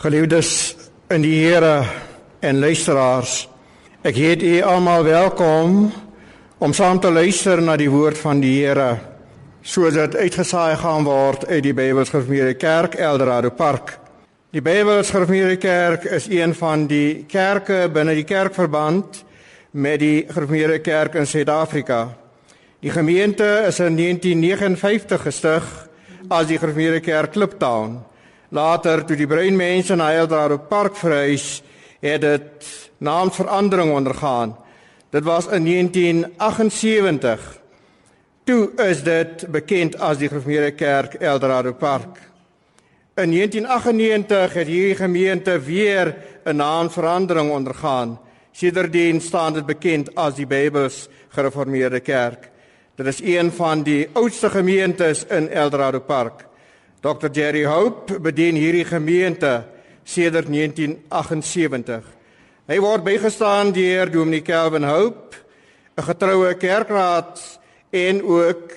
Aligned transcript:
Geliefdes 0.00 0.76
in 1.12 1.20
die 1.20 1.42
Here 1.42 1.82
en 2.40 2.56
luisteraars, 2.56 3.42
ek 4.00 4.16
heet 4.16 4.40
u 4.40 4.54
almal 4.64 5.04
welkom 5.04 5.74
om 6.56 6.72
saam 6.72 7.02
te 7.04 7.10
luister 7.12 7.60
na 7.60 7.74
die 7.76 7.90
woord 7.92 8.16
van 8.16 8.40
die 8.40 8.54
Here 8.62 8.94
soos 9.60 9.98
dit 9.98 10.16
uitgesaai 10.16 10.80
gaan 10.80 11.04
word 11.04 11.44
uit 11.50 11.60
die 11.68 11.76
Bybelsgereformeerde 11.76 12.56
Kerk 12.56 12.96
Eldorado 12.96 13.52
Park. 13.52 13.98
Die 14.56 14.64
Bybelsgereformeerde 14.64 15.60
Kerk 15.60 16.08
is 16.08 16.32
een 16.32 16.56
van 16.56 16.88
die 16.88 17.26
kerke 17.28 17.84
binne 17.92 18.16
die 18.16 18.24
kerkverband 18.24 19.20
met 19.76 20.00
die 20.00 20.24
Gereformeerde 20.30 20.80
Kerk 20.80 21.20
in 21.20 21.28
Suid-Afrika. 21.28 22.06
Die 22.80 22.96
gemeente 22.96 23.66
is 23.68 23.84
in 23.84 24.00
1959 24.00 25.28
gestig 25.28 25.74
as 26.32 26.48
die 26.48 26.56
Gereformeerde 26.56 27.04
Kerk 27.04 27.36
Kliptown. 27.36 28.00
Later 28.50 29.04
toe 29.06 29.14
die 29.14 29.28
bruin 29.30 29.54
mense 29.54 29.94
na 29.94 30.08
Eldorado 30.10 30.56
Park 30.58 30.96
verhuis, 30.98 31.60
het 32.02 32.24
dit 32.24 32.70
naamsverandering 32.98 33.92
ondergaan. 33.94 34.56
Dit 35.10 35.24
was 35.24 35.46
in 35.46 35.64
1978. 35.64 37.60
Toe 38.44 38.70
is 38.90 39.02
dit 39.06 39.46
bekend 39.50 39.94
as 39.98 40.18
die 40.18 40.28
Gereformeerde 40.28 40.72
Kerk 40.74 41.14
Eldorado 41.14 41.72
Park. 41.72 42.18
In 43.14 43.30
1998 43.30 44.54
het 44.54 44.66
hierdie 44.66 44.98
gemeente 44.98 45.60
weer 45.60 46.16
'n 46.44 46.56
naamsverandering 46.56 47.50
ondergaan. 47.50 48.18
Sedertdien 48.52 49.20
staan 49.20 49.52
dit 49.52 49.66
bekend 49.66 50.14
as 50.14 50.34
die 50.34 50.46
Bybels 50.46 51.08
Gereformeerde 51.28 52.00
Kerk. 52.00 52.50
Dit 52.94 53.06
is 53.06 53.20
een 53.22 53.52
van 53.52 53.82
die 53.82 54.08
oudste 54.12 54.50
gemeentes 54.50 55.24
in 55.26 55.48
Eldorado 55.48 56.00
Park. 56.00 56.49
Dr 57.00 57.30
Jerry 57.32 57.64
Hope 57.64 58.18
bedien 58.20 58.58
hierdie 58.60 58.84
gemeente 58.84 59.62
sedert 60.04 60.50
1978. 60.52 62.04
Hy 62.68 62.76
word 62.84 63.06
bygestaan 63.06 63.72
deur 63.72 64.10
Dominee 64.12 64.44
Calvin 64.44 64.84
Hope, 64.84 65.36
'n 65.96 66.02
getroue 66.04 66.54
kerkraad 66.60 67.40
en 67.90 68.22
ook 68.22 68.72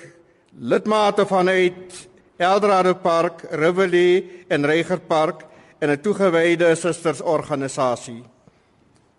lidmate 0.60 1.26
vanuit 1.26 2.08
Eldorado 2.38 2.94
Park, 2.94 3.44
Rivoli 3.52 4.46
en 4.48 4.66
Reiger 4.66 5.00
Park 5.00 5.44
en 5.80 5.90
'n 5.90 6.02
toegewyde 6.02 6.76
sustersorganisasie. 6.76 8.24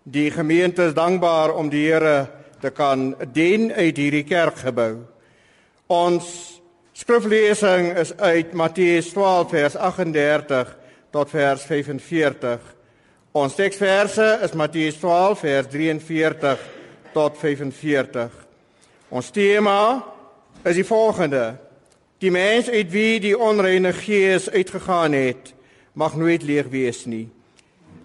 Die 0.03 0.31
gemeente 0.31 0.83
is 0.83 0.93
dankbaar 0.93 1.53
om 1.53 1.69
die 1.69 1.91
Here 1.91 2.27
te 2.59 2.69
kan 2.69 3.15
dien 3.33 3.71
uit 3.73 3.97
hierdie 3.97 4.23
kerkgebou. 4.23 4.97
Ons 5.87 6.54
Skriflesing 6.95 7.89
is 7.99 8.13
uit 8.17 8.53
Matteus 8.53 9.09
12 9.11 9.49
vers 9.49 9.73
38 9.75 10.69
tot 11.11 11.29
vers 11.29 11.65
45. 11.67 12.61
Ons 13.35 13.57
teksverse 13.57 14.27
is 14.45 14.55
Matteus 14.55 15.01
12 15.01 15.41
vers 15.43 15.67
43 15.73 16.63
tot 17.11 17.35
45. 17.41 18.31
Ons 19.11 19.33
tema 19.35 19.75
is 20.63 20.79
die 20.79 20.87
volgende: 20.87 21.43
Die 22.23 22.31
mens 22.31 22.71
uit 22.71 22.95
wie 22.95 23.19
die 23.27 23.35
onreine 23.35 23.91
gees 23.91 24.47
uitgegaan 24.47 25.19
het, 25.19 25.51
mag 25.99 26.15
nooit 26.15 26.47
leeg 26.47 26.71
wees 26.71 27.03
nie. 27.11 27.27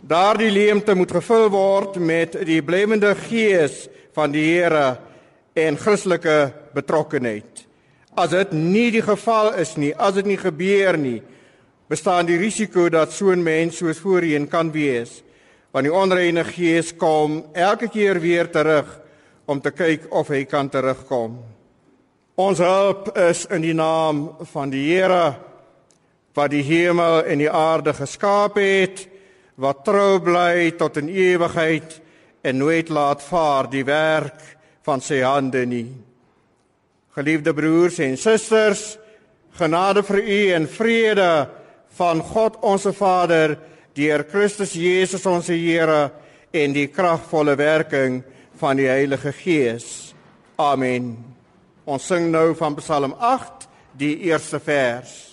Daardie 0.03 0.51
leemte 0.51 0.99
moet 0.99 1.15
gevul 1.21 1.47
word 1.55 2.03
met 2.03 2.41
die 2.43 2.59
blemmende 2.59 3.15
gees 3.15 3.85
van 4.19 4.35
die 4.35 4.49
Here 4.51 4.97
en 5.55 5.79
Christelike 5.79 6.41
betrokkenheid. 6.75 7.70
As 8.21 8.35
dit 8.35 8.51
nie 8.53 8.91
die 8.93 9.05
geval 9.05 9.55
is 9.63 9.79
nie, 9.81 9.95
as 9.97 10.19
dit 10.19 10.27
nie 10.29 10.37
gebeur 10.37 10.99
nie, 11.01 11.23
bestaan 11.89 12.29
die 12.29 12.37
risiko 12.37 12.91
dat 12.93 13.13
so 13.13 13.33
'n 13.33 13.43
mens 13.43 13.79
soos 13.79 13.99
voorheen 13.99 14.47
kan 14.47 14.71
wees, 14.73 15.23
want 15.73 15.85
die 15.85 15.95
onreine 15.95 16.45
gees 16.45 16.93
kom 16.93 17.45
elke 17.55 17.89
keer 17.89 18.21
weer 18.21 18.51
terug 18.51 19.01
om 19.47 19.61
te 19.61 19.71
kyk 19.71 20.13
of 20.13 20.29
hy 20.29 20.45
kan 20.45 20.69
terugkom. 20.69 21.39
Ons 22.37 22.59
hulp 22.59 23.17
is 23.17 23.47
in 23.47 23.63
die 23.63 23.75
naam 23.75 24.37
van 24.53 24.71
die 24.71 24.95
Here 24.95 25.37
wat 26.35 26.51
die 26.51 26.63
hemel 26.63 27.25
en 27.25 27.39
die 27.39 27.51
aarde 27.51 27.93
geskaap 27.93 28.57
het, 28.57 29.09
wat 29.57 29.85
trou 29.85 30.21
bly 30.21 30.71
tot 30.79 30.97
in 30.97 31.09
ewigheid 31.09 32.01
en 32.43 32.59
nooit 32.59 32.89
laat 32.89 33.23
vaar 33.23 33.71
die 33.71 33.85
werk 33.85 34.41
van 34.83 35.01
sy 35.01 35.21
hande 35.21 35.67
nie. 35.67 36.10
Geliefde 37.15 37.55
broers 37.55 37.99
en 37.99 38.17
susters, 38.17 38.99
genade 39.59 40.03
vir 40.07 40.21
u 40.21 40.41
en 40.55 40.69
vrede 40.71 41.31
van 41.99 42.21
God 42.23 42.61
ons 42.63 42.87
Vader 42.95 43.57
deur 43.99 44.25
Christus 44.31 44.77
Jesus 44.79 45.27
ons 45.27 45.49
Here 45.51 46.11
en 46.55 46.75
die 46.75 46.87
kragvolle 46.87 47.57
werking 47.59 48.21
van 48.61 48.79
die 48.79 48.87
Heilige 48.87 49.33
Gees. 49.35 50.15
Amen. 50.61 51.17
Ons 51.85 52.07
sing 52.07 52.31
nou 52.31 52.53
van 52.55 52.79
Psalm 52.79 53.17
8, 53.19 53.67
die 53.99 54.15
eerste 54.31 54.61
vers. 54.63 55.30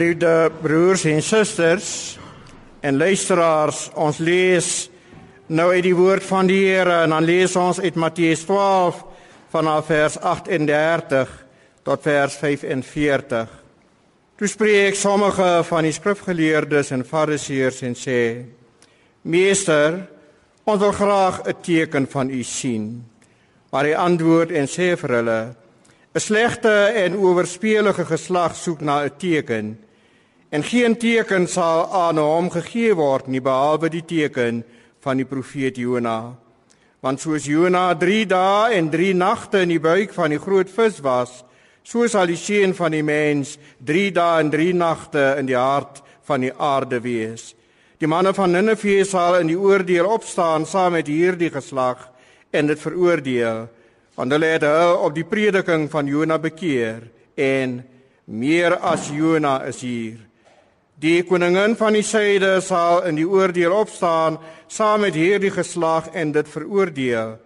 Geliefde 0.00 0.50
broers 0.62 1.02
en 1.04 1.18
susters 1.20 2.18
en 2.80 2.96
luisteraars, 2.96 3.90
ons 3.92 4.16
lees 4.16 4.68
nou 5.52 5.66
uit 5.74 5.82
die 5.84 5.92
woord 5.92 6.24
van 6.24 6.48
die 6.48 6.62
Here 6.70 7.02
en 7.02 7.12
dan 7.12 7.26
lees 7.28 7.52
ons 7.60 7.76
uit 7.84 7.98
Matteus 8.00 8.46
12 8.48 9.02
vanaf 9.52 9.90
vers 9.90 10.16
38 10.16 11.34
tot 11.84 12.06
vers 12.06 12.38
45. 12.40 13.50
Toe 14.40 14.48
spreek 14.48 14.96
sommige 14.96 15.50
van 15.68 15.84
die 15.84 15.92
skrifgeleerdes 15.92 16.94
en 16.96 17.04
fariseërs 17.04 17.82
en 17.90 17.98
sê: 18.06 18.22
Meester, 19.28 20.00
ons 20.64 20.80
wil 20.80 20.96
graag 20.96 21.42
'n 21.44 21.60
teken 21.60 22.08
van 22.08 22.30
u 22.30 22.42
sien. 22.42 23.04
Maar 23.68 23.84
hy 23.84 23.94
antwoord 24.08 24.50
en 24.50 24.64
sê 24.64 24.96
vir 24.96 25.16
hulle: 25.18 25.54
'n 26.14 26.20
Slegte 26.20 26.88
en 27.04 27.20
oorspelige 27.20 28.08
geslag 28.08 28.56
soek 28.56 28.80
na 28.80 29.04
'n 29.04 29.16
teken 29.18 29.76
en 30.50 30.62
geen 30.66 30.96
teken 30.98 31.46
sal 31.48 31.86
aan 31.94 32.18
hom 32.18 32.50
gegee 32.50 32.94
word 32.98 33.28
nie 33.30 33.42
behalwe 33.42 33.90
die 33.90 34.04
teken 34.06 34.64
van 35.00 35.20
die 35.20 35.26
profeet 35.26 35.78
Jona. 35.78 36.34
Want 37.00 37.22
soos 37.22 37.46
Jona 37.48 37.94
3 37.96 38.26
dae 38.28 38.74
en 38.76 38.90
3 38.90 39.14
nagte 39.16 39.62
in 39.64 39.72
die 39.72 39.80
buik 39.80 40.12
van 40.12 40.34
die 40.34 40.42
groot 40.42 40.68
vis 40.68 41.00
was, 41.00 41.40
so 41.82 42.06
sal 42.10 42.28
die 42.28 42.36
seun 42.36 42.74
van 42.76 42.92
die 42.92 43.06
mens 43.06 43.56
3 43.78 44.10
dae 44.12 44.44
en 44.44 44.52
3 44.52 44.72
nagte 44.76 45.24
in 45.40 45.48
die 45.48 45.56
hart 45.58 46.02
van 46.28 46.44
die 46.44 46.52
aarde 46.52 47.00
wees. 47.00 47.54
Die 48.00 48.08
manne 48.08 48.34
van 48.36 48.52
Ninive 48.52 49.04
sal 49.04 49.40
in 49.40 49.50
die 49.52 49.58
oordeel 49.58 50.08
opstaan 50.08 50.66
saam 50.66 50.96
met 50.96 51.08
hierdie 51.08 51.50
geslag 51.52 52.08
en 52.50 52.66
dit 52.66 52.80
veroordeel 52.80 53.68
want 54.20 54.34
hulle 54.34 54.50
het 54.52 54.64
hulle 54.66 54.96
op 55.00 55.14
die 55.16 55.24
prediking 55.24 55.86
van 55.88 56.08
Jona 56.10 56.36
bekeer 56.38 57.06
en 57.40 57.78
meer 58.26 58.76
as 58.76 59.08
Jona 59.08 59.62
is 59.64 59.80
hier. 59.80 60.29
Die 61.00 61.22
koningin 61.24 61.76
van 61.80 61.96
die 61.96 62.04
suide 62.04 62.58
sal 62.60 63.06
in 63.08 63.16
die 63.16 63.28
oordeel 63.28 63.72
opstaan 63.72 64.36
saam 64.68 65.06
met 65.06 65.16
hierdie 65.16 65.52
geslag 65.54 66.10
en 66.12 66.34
dit 66.36 66.48
veroordeel 66.48 67.38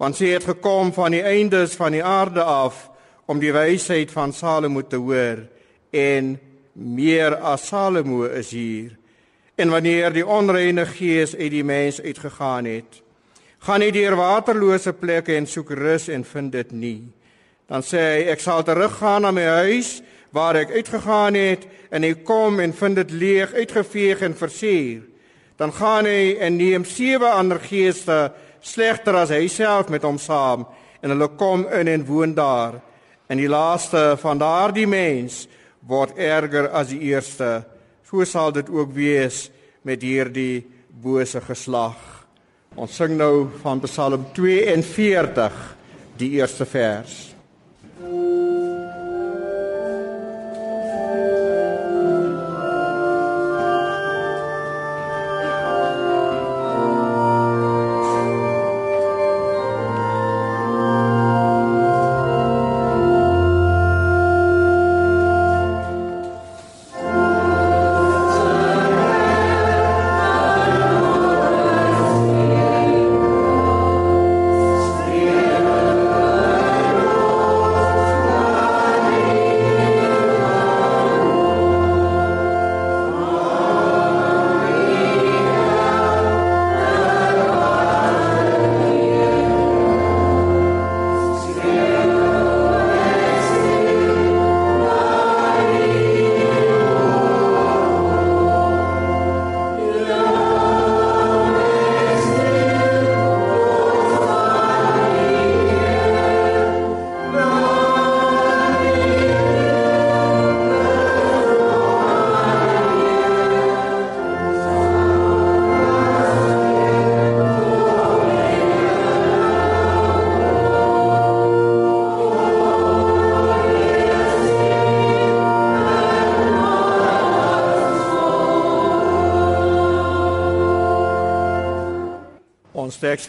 want 0.00 0.16
sy 0.16 0.30
het 0.32 0.46
gekom 0.48 0.94
van 0.96 1.12
die 1.12 1.20
eindes 1.20 1.74
van 1.76 1.92
die 1.92 2.04
aarde 2.04 2.40
af 2.40 2.86
om 3.28 3.40
die 3.40 3.52
wysheid 3.52 4.12
van 4.12 4.32
Salomo 4.32 4.80
te 4.80 4.96
hoor 4.96 5.42
en 5.92 6.30
meer 6.72 7.36
as 7.36 7.66
Salomo 7.68 8.24
is 8.24 8.52
hier 8.56 8.96
en 9.60 9.72
wanneer 9.72 10.12
die 10.12 10.24
onreine 10.24 10.86
gees 10.88 11.36
uit 11.36 11.52
die 11.52 11.64
mens 11.64 12.00
uitgegaan 12.00 12.68
het 12.68 13.02
Gaan 13.60 13.82
nie 13.84 13.92
deur 13.92 14.14
waterlose 14.16 14.94
plekke 14.96 15.34
en 15.36 15.46
soek 15.48 15.74
rus 15.76 16.06
en 16.08 16.22
vind 16.24 16.52
dit 16.54 16.70
nie. 16.72 17.00
Dan 17.68 17.84
sê 17.84 18.00
hy 18.00 18.22
ek 18.32 18.40
sal 18.40 18.64
teruggaan 18.64 19.26
na 19.26 19.32
my 19.36 19.44
huis 19.66 19.98
waar 20.30 20.56
ek 20.60 20.70
uitgegaan 20.70 21.34
het 21.34 21.66
en 21.90 22.04
ek 22.06 22.24
kom 22.24 22.60
en 22.60 22.74
vind 22.76 23.00
dit 23.00 23.10
leeg, 23.10 23.54
uitgeveeg 23.54 24.22
en 24.26 24.36
versuur. 24.36 25.02
Dan 25.56 25.72
gaan 25.76 26.06
hy 26.08 26.36
en 26.40 26.56
neem 26.56 26.84
sewe 26.88 27.28
ander 27.28 27.60
geeste 27.60 28.30
slegter 28.60 29.16
as 29.20 29.32
hy 29.34 29.46
self 29.48 29.90
met 29.92 30.04
hom 30.06 30.18
saam 30.20 30.66
en 31.00 31.12
hulle 31.12 31.28
kom 31.40 31.66
in 31.80 31.88
en 31.88 32.06
woon 32.06 32.34
daar. 32.36 32.78
En 33.30 33.38
die 33.38 33.50
laaste 33.50 34.16
van 34.20 34.40
daardie 34.40 34.86
mens 34.90 35.46
word 35.86 36.18
erger 36.18 36.70
as 36.76 36.90
die 36.92 37.00
eerste. 37.10 37.62
So 38.04 38.24
sal 38.24 38.52
dit 38.52 38.70
ook 38.70 38.92
wees 38.94 39.48
met 39.86 40.02
hierdie 40.02 40.66
bose 40.90 41.40
geslag. 41.44 41.98
Ons 42.76 42.94
sing 42.96 43.16
nou 43.18 43.48
van 43.62 43.80
Psalm 43.82 44.28
42 44.36 45.60
die 46.20 46.36
eerste 46.38 46.66
vers. 46.68 47.29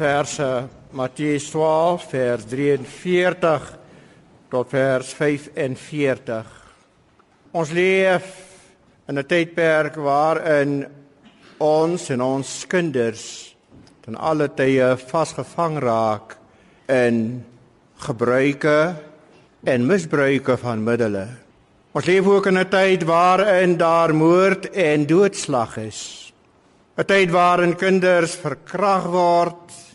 Teksverse 0.01 0.67
Matteus 0.97 1.51
12 1.51 2.05
vers 2.09 2.45
43 2.49 3.65
tot 4.49 4.69
vers 4.73 5.11
45. 5.13 6.47
Ons 7.53 7.69
leef 7.69 8.25
in 9.07 9.19
'n 9.19 9.25
tydperk 9.25 9.95
waarin 9.95 10.87
ons 11.59 12.09
en 12.09 12.21
ons 12.21 12.65
kinders 12.67 13.55
ten 14.01 14.17
alle 14.17 14.49
tye 14.49 14.97
vasgevang 14.97 15.77
raak 15.77 16.35
in 16.89 17.45
gebruike 18.01 18.95
en 19.63 19.85
misbruike 19.85 20.57
van 20.57 20.83
middele. 20.83 21.27
Ons 21.93 22.05
leef 22.05 22.25
ook 22.25 22.47
in 22.47 22.57
'n 22.57 22.69
tyd 22.69 23.03
waarin 23.03 23.77
daar 23.77 24.15
moord 24.15 24.69
en 24.71 25.05
doodslag 25.05 25.77
is. 25.77 26.33
'n 26.97 27.05
tyd 27.05 27.29
waarin 27.29 27.75
kinders 27.75 28.35
verkrag 28.35 29.05
word, 29.05 29.90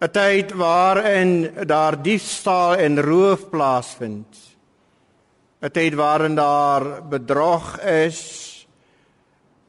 'n 0.00 0.10
tyd 0.10 0.52
waarin 0.56 1.52
daar 1.68 2.02
diefstal 2.02 2.76
en 2.76 3.00
roof 3.00 3.48
plaasvind. 3.50 4.36
'n 5.60 5.70
tyd 5.70 5.94
waarin 5.94 6.34
daar 6.34 7.04
bedrog 7.08 7.80
is, 7.80 8.20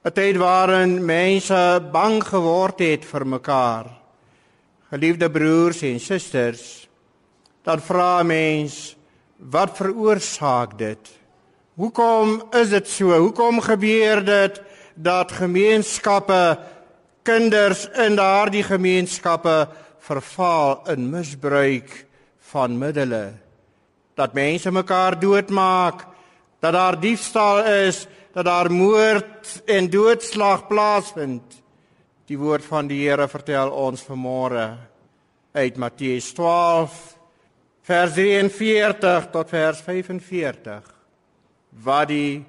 'n 0.04 0.12
tyd 0.12 0.38
waarin 0.38 1.06
mense 1.06 1.83
bang 1.92 2.24
geword 2.24 2.80
het 2.80 3.06
vir 3.06 3.28
mekaar. 3.28 3.86
Geliefde 4.89 5.31
broers 5.31 5.81
en 5.81 6.00
susters, 6.00 6.88
dan 7.63 7.80
vra 7.80 8.24
mens, 8.24 8.95
wat 9.38 9.78
veroorsaak 9.78 10.78
dit? 10.78 11.19
Hoekom 11.75 12.44
is 12.51 12.69
dit 12.69 12.88
so? 12.88 13.18
Hoekom 13.18 13.62
gebeur 13.62 14.25
dit 14.25 14.62
dat 14.95 15.31
gemeenskappe 15.31 16.60
kinders 17.24 17.88
in 17.89 18.16
daardie 18.16 18.63
gemeenskappe 18.63 19.68
verval 20.01 20.81
in 20.89 21.09
misbruik 21.09 22.06
van 22.51 22.77
middele. 22.77 23.33
Dat 24.18 24.33
mense 24.33 24.71
mekaar 24.71 25.19
doodmaak 25.19 26.06
dat 26.59 26.74
daar 26.74 27.00
diefstal 27.00 27.63
is 27.65 28.07
dat 28.33 28.45
daar 28.45 28.71
moord 28.71 29.62
en 29.65 29.90
doodslag 29.90 30.68
plaasvind. 30.68 31.61
Die 32.26 32.37
woord 32.37 32.66
van 32.66 32.87
die 32.87 33.02
Here 33.07 33.28
vertel 33.28 33.71
ons 33.71 34.04
vanmôre 34.07 34.78
uit 35.52 35.78
Matteus 35.78 36.31
12 36.33 37.18
vers 37.81 38.14
43 38.14 39.28
tot 39.33 39.49
vers 39.49 39.81
45 39.83 40.85
wat 41.83 42.07
die 42.07 42.44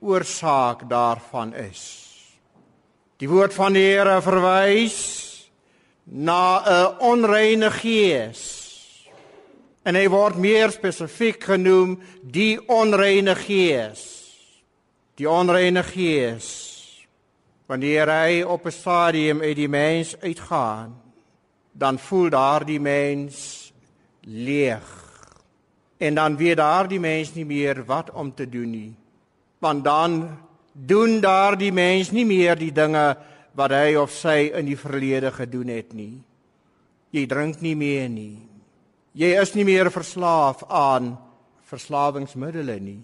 oorsaak 0.00 0.84
daarvan 0.88 1.54
is. 1.54 1.82
Die 3.18 3.28
woord 3.28 3.54
van 3.54 3.72
die 3.72 3.86
Here 3.86 4.20
verwys 4.22 5.27
na 6.10 6.62
'n 6.64 6.98
onreine 6.98 7.70
gees. 7.70 8.40
En 9.82 9.94
hy 9.94 10.08
word 10.08 10.36
meer 10.36 10.70
spesifiek 10.70 11.44
genoem 11.44 11.98
die 12.22 12.58
onreine 12.68 13.34
gees. 13.34 14.02
Die 15.14 15.28
onreine 15.28 15.82
gees. 15.82 16.48
Wanneer 17.66 18.08
hy 18.08 18.42
op 18.42 18.66
'n 18.66 18.70
stadium 18.70 19.40
uit 19.40 19.56
die 19.56 19.68
mens 19.68 20.16
uitgaan, 20.20 20.96
dan 21.72 21.98
voel 21.98 22.30
daardie 22.30 22.80
mens 22.80 23.72
leeg. 24.20 24.86
En 25.96 26.14
dan 26.14 26.36
weet 26.36 26.56
daardie 26.56 27.00
mens 27.00 27.34
nie 27.34 27.44
meer 27.44 27.84
wat 27.84 28.10
om 28.10 28.34
te 28.34 28.48
doen 28.48 28.70
nie. 28.70 28.94
Want 29.58 29.84
dan 29.84 30.38
doen 30.72 31.20
daardie 31.20 31.72
mens 31.72 32.10
nie 32.10 32.26
meer 32.26 32.58
die 32.58 32.72
dinge 32.72 33.16
wat 33.56 33.72
hy 33.74 33.94
of 34.00 34.12
sy 34.14 34.50
in 34.54 34.68
die 34.68 34.78
verlede 34.78 35.30
gedoen 35.34 35.70
het 35.72 35.94
nie. 35.96 36.18
Jy 37.14 37.24
drink 37.26 37.62
nie 37.64 37.76
meer 37.78 38.08
nie. 38.12 38.38
Jy 39.16 39.30
is 39.40 39.54
nie 39.56 39.64
meer 39.66 39.90
verslaaf 39.90 40.64
aan 40.68 41.14
verslawingsmiddels 41.68 42.80
nie. 42.80 43.02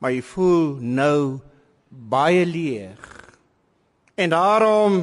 Maar 0.00 0.14
jy 0.14 0.22
voel 0.24 0.78
nou 0.80 1.40
baie 1.90 2.46
leeg. 2.46 3.08
En 4.14 4.30
daarom 4.30 5.02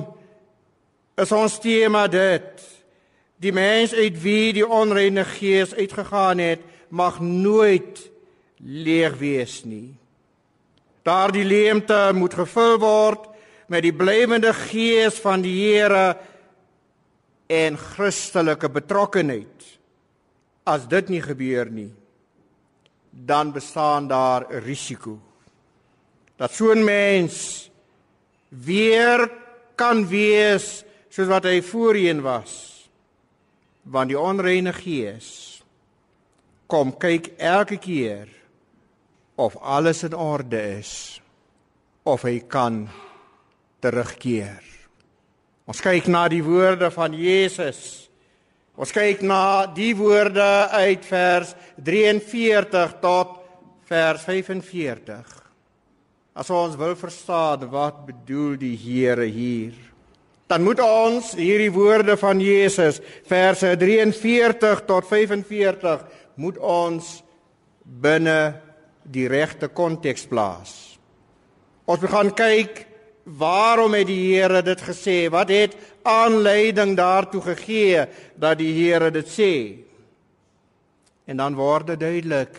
is 1.17 1.31
ons 1.31 1.59
tema 1.59 2.07
dit 2.07 2.65
die 3.41 3.53
mens 3.53 3.93
uit 3.93 4.17
wie 4.21 4.53
die 4.57 4.65
onreine 4.65 5.25
gees 5.25 5.73
uitgegaan 5.73 6.41
het 6.41 6.61
mag 6.89 7.19
nooit 7.21 8.01
leeg 8.57 9.17
wees 9.17 9.61
nie. 9.65 9.93
Daardie 11.05 11.45
leemte 11.45 12.11
moet 12.13 12.33
gevul 12.33 12.77
word 12.81 13.27
met 13.67 13.83
die 13.83 13.93
blywende 13.95 14.53
gees 14.55 15.19
van 15.19 15.43
die 15.43 15.55
Here 15.59 16.17
en 17.47 17.77
Christelike 17.77 18.69
betrokkenheid. 18.71 19.65
As 20.67 20.87
dit 20.87 21.09
nie 21.09 21.21
gebeur 21.23 21.69
nie, 21.71 21.91
dan 23.11 23.51
bestaan 23.51 24.07
daar 24.07 24.47
'n 24.49 24.63
risiko 24.63 25.19
dat 26.37 26.53
so 26.53 26.71
'n 26.71 26.83
mens 26.83 27.69
weer 28.49 29.31
kan 29.75 30.07
wees 30.07 30.83
soos 31.09 31.27
wat 31.27 31.43
hy 31.43 31.61
voorheen 31.61 32.21
was. 32.21 32.87
Want 33.83 34.09
die 34.09 34.19
onreine 34.19 34.73
gees 34.73 35.63
kom 36.67 36.97
kyk 36.97 37.27
elke 37.37 37.77
keer 37.77 38.27
of 39.35 39.55
alles 39.57 40.03
in 40.03 40.13
orde 40.13 40.77
is 40.77 41.21
of 42.03 42.21
hy 42.21 42.39
kan 42.39 42.89
terugkeer. 43.83 44.63
Ons 45.67 45.81
kyk 45.83 46.07
na 46.07 46.27
die 46.31 46.43
woorde 46.45 46.89
van 46.93 47.15
Jesus. 47.17 48.07
Ons 48.77 48.93
kyk 48.93 49.23
na 49.25 49.65
die 49.73 49.91
woorde 49.97 50.45
uit 50.77 51.03
vers 51.09 51.55
43 51.81 52.93
tot 53.01 53.35
vers 53.89 54.23
45. 54.23 55.33
As 56.37 56.51
ons 56.53 56.77
wil 56.77 56.93
verstaan 56.95 57.65
wat 57.73 58.03
bedoel 58.05 58.55
die 58.61 58.75
Here 58.77 59.25
hier, 59.25 59.73
dan 60.47 60.63
moet 60.63 60.79
ons 60.79 61.33
hierdie 61.35 61.71
woorde 61.73 62.15
van 62.21 62.39
Jesus, 62.39 63.01
verse 63.27 63.73
43 63.81 64.83
tot 64.87 65.07
45, 65.09 66.05
moet 66.39 66.59
ons 66.61 67.17
binne 67.83 68.39
die 69.03 69.27
regte 69.27 69.67
konteks 69.67 70.27
plaas. 70.29 70.75
Ons 71.87 72.03
begin 72.03 72.31
kyk 72.35 72.85
waarom 73.27 73.93
het 73.97 74.07
die 74.07 74.21
Here 74.31 74.61
dit 74.63 74.81
gesê? 74.81 75.27
Wat 75.31 75.51
het 75.51 75.75
aanleiding 76.07 76.95
daartoe 76.95 77.41
gegee 77.41 78.05
dat 78.39 78.57
die 78.61 78.71
Here 78.71 79.11
dit 79.11 79.27
sê? 79.27 79.53
En 81.27 81.37
dan 81.37 81.55
word 81.55 81.91
dit 81.91 81.99
duidelik 81.99 82.55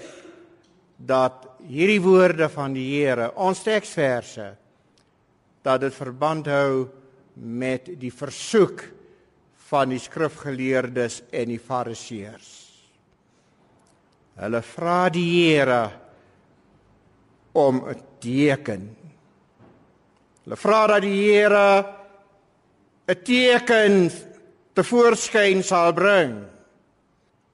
dat 0.97 1.47
hierdie 1.69 2.03
woorde 2.05 2.51
van 2.53 2.75
die 2.77 2.87
Here, 2.91 3.31
ons 3.41 3.63
teksverse, 3.65 4.51
dat 5.65 5.81
dit 5.81 5.95
verband 5.95 6.47
hou 6.53 6.89
met 7.39 7.89
die 8.01 8.13
versoek 8.13 8.85
van 9.69 9.93
die 9.93 10.01
skrifgeleerdes 10.03 11.23
en 11.33 11.53
die 11.53 11.61
fariseërs. 11.61 12.53
Hulle 14.39 14.63
vra 14.63 15.09
die 15.13 15.29
Here 15.33 15.83
om 17.53 17.89
'n 17.89 17.97
teken 18.21 19.08
Hulle 20.49 20.57
vra 20.57 20.87
dat 20.89 21.03
die 21.05 21.13
Here 21.13 21.85
'n 23.05 23.21
teken 23.23 24.09
te 24.73 24.83
voorskyn 24.83 25.61
sal 25.63 25.93
bring. 25.93 26.49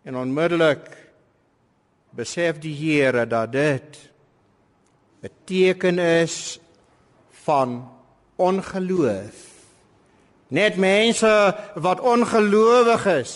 En 0.05 0.15
onmiddellik 0.15 0.87
besef 2.15 2.61
die 2.63 2.75
Here 2.75 3.27
dat 3.27 3.51
dit 3.51 3.99
'n 5.23 5.31
teken 5.45 5.99
is 5.99 6.61
van 7.43 7.91
ongeloof. 8.37 9.43
Net 10.49 10.77
mense 10.77 11.57
wat 11.75 12.01
ongelowig 12.01 13.07
is 13.07 13.35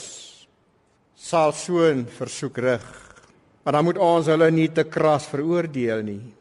sal 1.15 1.53
so 1.53 1.83
'n 1.83 2.07
versoek 2.07 2.57
rig. 2.57 2.87
Maar 3.62 3.73
dan 3.73 3.85
moet 3.85 3.99
ons 3.99 4.27
hulle 4.27 4.50
nie 4.50 4.73
te 4.73 4.85
kras 4.85 5.27
veroordeel 5.27 6.03
nie. 6.03 6.35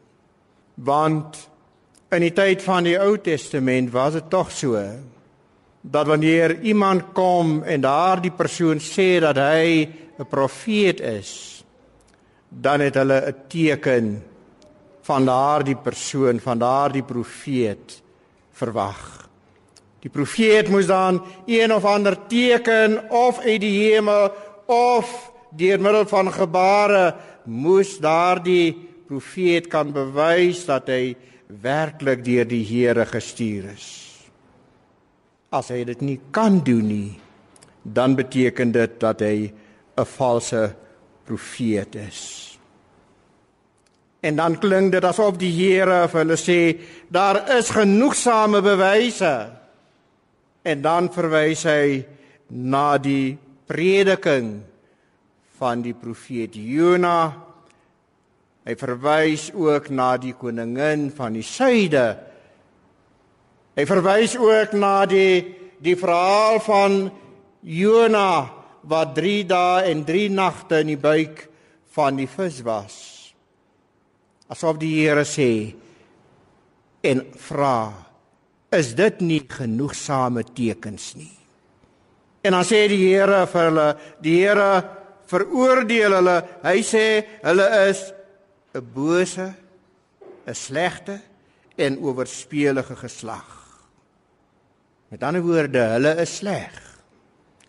Want 0.76 1.50
In 2.08 2.24
die 2.24 2.32
tyd 2.32 2.62
van 2.64 2.86
die 2.88 2.96
Ou 2.96 3.18
Testament 3.20 3.90
was 3.92 4.14
dit 4.16 4.30
tog 4.32 4.48
so 4.56 4.80
dat 5.82 6.08
wanneer 6.08 6.54
iemand 6.64 7.10
kom 7.16 7.58
en 7.68 7.84
daardie 7.84 8.32
persoon 8.32 8.80
sê 8.80 9.20
dat 9.20 9.36
hy 9.36 9.88
'n 10.16 10.28
profeet 10.30 11.02
is, 11.02 11.64
dan 12.48 12.80
het 12.80 12.96
hulle 12.96 13.20
'n 13.28 13.36
teken 13.48 14.24
van 15.02 15.26
daardie 15.26 15.76
persoon, 15.76 16.40
van 16.40 16.58
daardie 16.58 17.04
profeet 17.04 18.02
verwag. 18.52 19.28
Die 20.00 20.10
profeet 20.10 20.70
moes 20.70 20.88
dan 20.88 21.24
een 21.46 21.74
of 21.74 21.84
ander 21.84 22.18
teken 22.28 23.12
of 23.12 23.40
uit 23.40 23.62
die 23.62 23.92
hemel 23.92 24.32
of 24.66 25.32
deur 25.52 25.80
middel 25.80 26.08
van 26.08 26.32
gebare 26.32 27.16
moes 27.44 27.98
daardie 28.00 28.88
profeet 29.08 29.68
kan 29.68 29.92
bewys 29.92 30.66
dat 30.66 30.88
hy 30.88 31.16
werklik 31.48 32.26
deur 32.26 32.48
die 32.48 32.64
Here 32.66 33.06
gestuur 33.08 33.72
is. 33.72 33.88
As 35.52 35.72
hy 35.72 35.84
dit 35.88 36.02
nie 36.04 36.20
kan 36.36 36.60
doen 36.64 36.88
nie, 36.88 37.14
dan 37.84 38.18
beteken 38.20 38.74
dit 38.76 39.00
dat 39.00 39.24
hy 39.24 39.52
'n 39.98 40.06
valse 40.06 40.76
profeet 41.26 41.96
is. 41.96 42.58
En 44.20 44.36
dan 44.36 44.60
klink 44.60 44.92
dit 44.92 45.04
asof 45.04 45.38
die 45.38 45.52
Here 45.52 46.08
vir 46.08 46.20
hulle 46.24 46.38
sê 46.38 46.80
daar 47.10 47.58
is 47.58 47.70
genoegsame 47.70 48.62
bewyse. 48.62 49.52
En 50.64 50.82
dan 50.82 51.10
verwys 51.14 51.64
hy 51.64 52.06
na 52.50 52.98
die 52.98 53.38
prediking 53.68 54.64
van 55.58 55.82
die 55.82 55.94
profeet 55.94 56.56
Jonah 56.56 57.47
Hy 58.68 58.76
verwys 58.76 59.46
ook 59.56 59.86
na 59.96 60.18
die 60.20 60.34
koningin 60.36 61.06
van 61.16 61.38
die 61.38 61.46
suide. 61.46 62.08
Hy 63.80 63.86
verwys 63.88 64.34
ook 64.36 64.74
na 64.76 65.06
die 65.08 65.56
die 65.80 65.96
verhaal 65.96 66.58
van 66.66 66.98
Jona 67.64 68.32
wat 68.90 69.14
3 69.16 69.36
dae 69.48 69.86
en 69.92 70.02
3 70.04 70.26
nagte 70.34 70.82
in 70.84 70.92
die 70.92 71.00
buik 71.00 71.46
van 71.96 72.20
die 72.20 72.28
vis 72.28 72.60
was. 72.66 72.98
Asof 74.52 74.82
die 74.82 74.92
Here 74.98 75.24
sê 75.24 75.50
en 77.08 77.24
vra 77.40 77.94
is 78.76 78.92
dit 79.00 79.24
nie 79.24 79.42
genoegsame 79.48 80.44
tekens 80.58 81.14
nie. 81.16 81.32
En 82.44 82.58
dan 82.58 82.68
sê 82.68 82.84
die 82.92 83.00
Here 83.00 83.46
vir 83.48 83.70
hulle, 83.70 83.90
die 84.20 84.38
Here 84.42 84.72
veroordeel 85.32 86.20
hulle. 86.20 86.38
Hy 86.68 86.78
sê 86.84 87.08
hulle 87.46 87.72
is 87.88 88.04
'n 88.78 88.86
bose, 88.94 89.54
'n 90.46 90.54
slegte 90.54 91.22
en 91.76 92.00
oorspelige 92.00 92.96
geslag. 92.96 93.50
Met 95.10 95.24
ander 95.24 95.42
woorde, 95.42 95.80
hulle 95.96 96.14
is 96.22 96.36
sleg. 96.36 96.74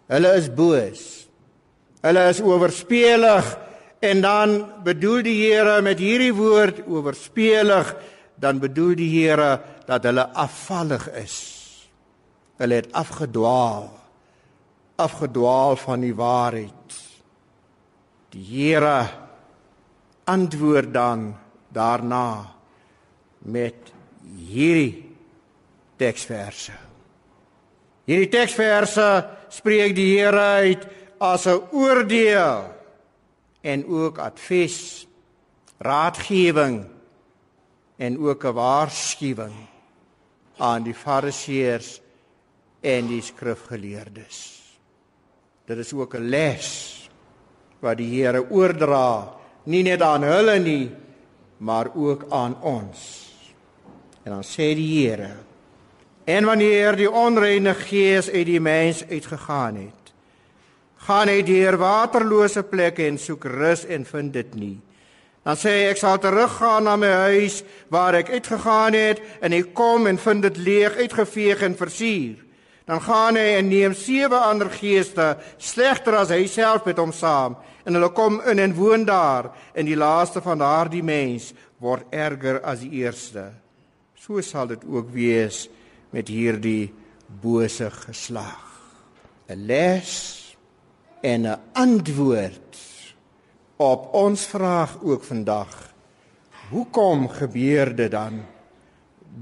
Hulle 0.09 0.35
is 0.37 0.49
boos. 0.55 1.03
Hulle 2.03 2.29
is 2.29 2.41
oorspelig 2.41 3.47
en 4.01 4.21
dan 4.23 4.57
bedoel 4.85 5.23
die 5.27 5.37
Here 5.43 5.81
met 5.83 5.99
hierdie 5.99 6.35
woord 6.35 6.85
oorspelig, 6.87 7.95
dan 8.39 8.61
bedoel 8.63 8.95
die 8.99 9.11
Here 9.11 9.59
dat 9.87 10.07
hulle 10.07 10.29
afvallig 10.35 11.09
is. 11.19 11.39
Hulle 12.59 12.81
het 12.81 12.93
afgedwaal. 12.93 13.91
Afgedwaal 14.99 15.77
van 15.77 16.03
die 16.03 16.15
waarheid. 16.15 16.99
Die 18.35 18.45
Here 18.45 19.28
antwoord 20.29 20.93
dan 20.93 21.33
daarna 21.73 22.55
met 23.49 23.93
hierdie 24.49 25.09
teksverse. 25.97 26.75
Hierdie 28.09 28.31
teksverse 28.33 29.09
spreek 29.53 29.97
die 29.97 30.11
Here 30.17 30.45
uit 30.65 30.87
as 31.21 31.47
'n 31.47 31.61
oordeel 31.73 32.73
en 33.61 33.87
ook 33.87 34.19
advies, 34.19 35.07
raadgewing 35.79 36.87
en 37.97 38.19
ook 38.19 38.45
'n 38.45 38.55
waarskuwing 38.55 39.57
aan 40.59 40.83
die 40.83 40.95
fariseërs 40.95 42.01
en 42.81 43.07
die 43.07 43.23
skrifgeleerdes. 43.23 44.39
Dit 45.67 45.79
is 45.79 45.93
ook 45.93 46.15
'n 46.15 46.29
les 46.29 46.69
wat 47.81 47.97
die 47.97 48.09
Here 48.09 48.51
oordra 48.51 49.39
nie 49.65 49.83
net 49.83 50.03
aan 50.03 50.23
hulle 50.23 50.59
nie, 50.59 50.91
maar 51.59 51.91
ook 51.95 52.27
aan 52.31 52.57
ons. 52.63 53.29
En 54.23 54.33
dan 54.33 54.45
sê 54.45 54.75
die 54.77 54.89
Here: 54.95 55.31
En 56.25 56.45
wanneer 56.45 56.97
die 56.97 57.11
onreine 57.11 57.75
gees 57.75 58.31
uit 58.31 58.47
die 58.47 58.61
mens 58.61 59.05
uitgegaan 59.09 59.77
het, 59.77 60.13
gaan 61.09 61.29
hy 61.29 61.43
deur 61.43 61.79
waterlose 61.81 62.63
plekke 62.63 63.07
en 63.07 63.19
soek 63.19 63.45
rus 63.45 63.87
en 63.87 64.05
vind 64.05 64.33
dit 64.33 64.55
nie. 64.55 64.77
Dan 65.47 65.57
sê 65.57 65.73
hy 65.73 65.85
ek 65.89 66.01
sal 66.01 66.19
teruggaan 66.21 66.85
na 66.85 66.97
my 67.01 67.09
huis 67.31 67.63
waar 67.89 68.19
ek 68.19 68.29
uitgegaan 68.35 68.93
het 68.93 69.23
en 69.41 69.55
ek 69.57 69.73
kom 69.73 70.07
en 70.11 70.19
vind 70.21 70.45
dit 70.45 70.59
leeg, 70.67 70.99
uitgeveeg 71.01 71.63
en 71.65 71.79
versuur. 71.79 72.48
Dan 72.89 73.03
gaan 73.05 73.37
hy 73.37 73.59
en 73.59 73.67
neem 73.69 73.93
sewe 73.93 74.39
ander 74.41 74.71
geeste 74.73 75.35
slegter 75.61 76.17
as 76.23 76.31
hy 76.33 76.47
self 76.49 76.87
met 76.89 76.97
hom 76.97 77.13
saam 77.13 77.59
en 77.85 77.97
hulle 77.99 78.09
kom 78.17 78.39
in 78.49 78.63
en 78.65 78.75
woon 78.77 79.05
daar 79.05 79.51
en 79.77 79.89
die 79.89 79.97
laaste 79.97 80.41
van 80.45 80.63
daardie 80.63 81.05
mens 81.05 81.51
word 81.85 82.09
erger 82.17 82.63
as 82.65 82.81
die 82.81 83.03
eerste. 83.05 83.51
So 84.17 84.41
sal 84.41 84.73
dit 84.73 84.89
ook 84.89 85.13
wees 85.13 85.67
met 86.17 86.33
hierdie 86.33 86.89
bose 87.29 87.91
geslag. 87.93 88.65
'n 89.49 89.67
Les 89.69 90.57
en 91.21 91.47
'n 91.47 91.61
antwoord 91.73 92.77
op 93.77 94.15
ons 94.15 94.47
vraag 94.47 94.97
ook 95.03 95.25
vandag. 95.25 95.93
Hoekom 96.71 97.29
gebeur 97.29 97.97
dit 97.97 98.11
dan 98.11 98.45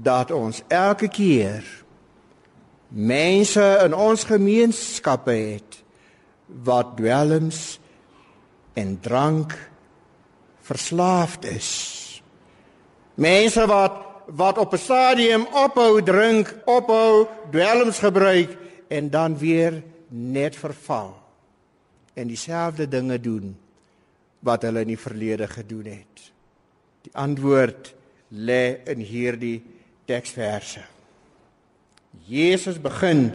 dat 0.03 0.31
ons 0.31 0.63
elke 0.67 1.07
keer 1.07 1.63
mense 2.89 3.63
in 3.83 3.93
ons 3.93 4.23
gemeenskappe 4.23 5.31
het 5.31 5.83
wat 6.63 6.95
dwelms 6.97 7.79
en 8.73 8.99
drank 8.99 9.55
verslaafd 10.67 11.45
is. 11.45 11.71
Mense 13.15 13.65
wat 13.67 14.03
wat 14.27 14.57
op 14.57 14.73
'n 14.73 14.77
stadium 14.77 15.47
ophou 15.53 16.03
drink, 16.03 16.55
ophou 16.65 17.27
dwelms 17.51 17.99
gebruik 17.99 18.57
en 18.87 19.09
dan 19.09 19.37
weer 19.37 19.83
net 20.07 20.55
verval 20.55 21.15
en 22.13 22.27
dieselfde 22.27 22.87
dinge 22.87 23.19
doen 23.19 23.57
wat 24.39 24.61
hulle 24.61 24.81
in 24.81 24.87
die 24.87 24.99
verlede 24.99 25.47
gedoen 25.47 25.85
het. 25.85 26.31
Die 27.01 27.15
antwoord 27.15 27.95
lê 28.27 28.83
in 28.83 28.99
hierdie 28.99 29.63
teksverse. 30.05 30.81
Jesus 32.25 32.81
begin 32.81 33.33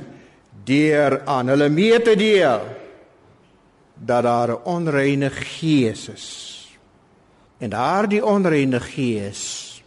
deur 0.64 1.22
aan 1.24 1.48
hulle 1.48 1.68
mee 1.68 2.02
te 2.02 2.16
deel 2.16 2.60
dat 3.94 4.22
daar 4.22 4.50
'n 4.50 4.64
onreine 4.64 5.30
gees 5.30 6.08
is. 6.08 6.28
En 7.58 7.70
daardie 7.70 8.24
onreine 8.24 8.80
gees 8.80 9.82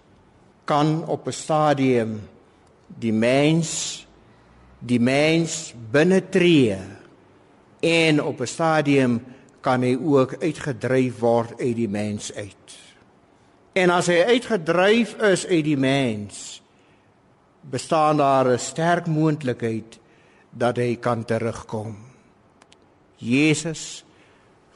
kan 0.63 1.07
op 1.07 1.27
'n 1.27 1.31
stadium 1.31 2.21
die 2.87 3.13
mens 3.13 4.03
die 4.79 4.99
mens 4.99 5.73
binnetree 5.91 6.77
en 7.79 8.23
op 8.23 8.39
'n 8.41 8.47
stadium 8.47 9.23
kan 9.61 9.81
hy 9.81 9.97
ook 9.97 10.35
uitgedryf 10.39 11.19
word 11.19 11.59
uit 11.59 11.75
die 11.75 11.89
mens 11.89 12.33
uit. 12.33 12.77
En 13.73 13.89
as 13.89 14.07
hy 14.07 14.21
uitgedryf 14.23 15.15
is 15.17 15.45
uit 15.47 15.63
die 15.63 15.77
mens, 15.77 16.61
bestaan 17.69 18.17
daar 18.17 18.47
'n 18.47 18.59
sterk 18.59 19.07
moontlikheid 19.07 19.99
dat 20.49 20.77
hy 20.77 20.95
kan 20.95 21.25
terugkom. 21.25 21.97
Jesus 23.15 24.05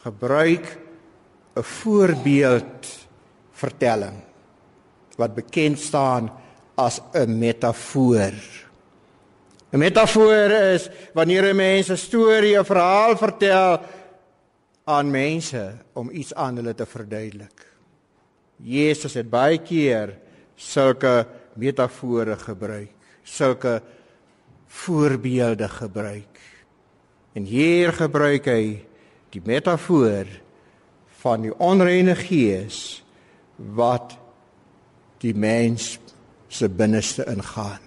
gebruik 0.01 0.77
'n 1.55 1.63
voorbeeld 1.63 3.07
vertelling 3.51 4.23
wat 5.15 5.35
bekend 5.35 5.79
staan 5.79 6.31
as 6.75 7.01
'n 7.13 7.37
metafoor. 7.37 8.33
'n 9.71 9.77
Metafoor 9.77 10.51
is 10.73 10.89
wanneer 11.13 11.43
'n 11.43 11.55
mens 11.55 11.89
'n 11.89 11.97
storie, 11.97 12.57
'n 12.57 12.65
verhaal 12.65 13.17
vertel 13.17 13.79
aan 14.83 15.11
mense 15.11 15.77
om 15.93 16.09
iets 16.09 16.33
aan 16.33 16.55
hulle 16.55 16.75
te 16.75 16.85
verduidelik. 16.85 17.67
Jesus 18.55 19.13
het 19.13 19.29
baie 19.29 19.57
keer 19.61 20.17
sulke 20.55 21.27
metafore 21.55 22.35
gebruik, 22.37 22.91
sulke 23.23 23.81
voorbeelde 24.67 25.69
gebruik. 25.69 26.39
En 27.33 27.43
hier 27.43 27.93
gebruik 27.93 28.45
hy 28.49 28.63
die 29.33 29.41
metafoor 29.45 30.29
van 31.21 31.45
die 31.45 31.53
onreine 31.57 32.15
gees 32.17 33.01
wat 33.75 34.15
die 35.21 35.35
mens 35.35 35.97
se 36.49 36.69
binneste 36.69 37.25
ingaan. 37.29 37.81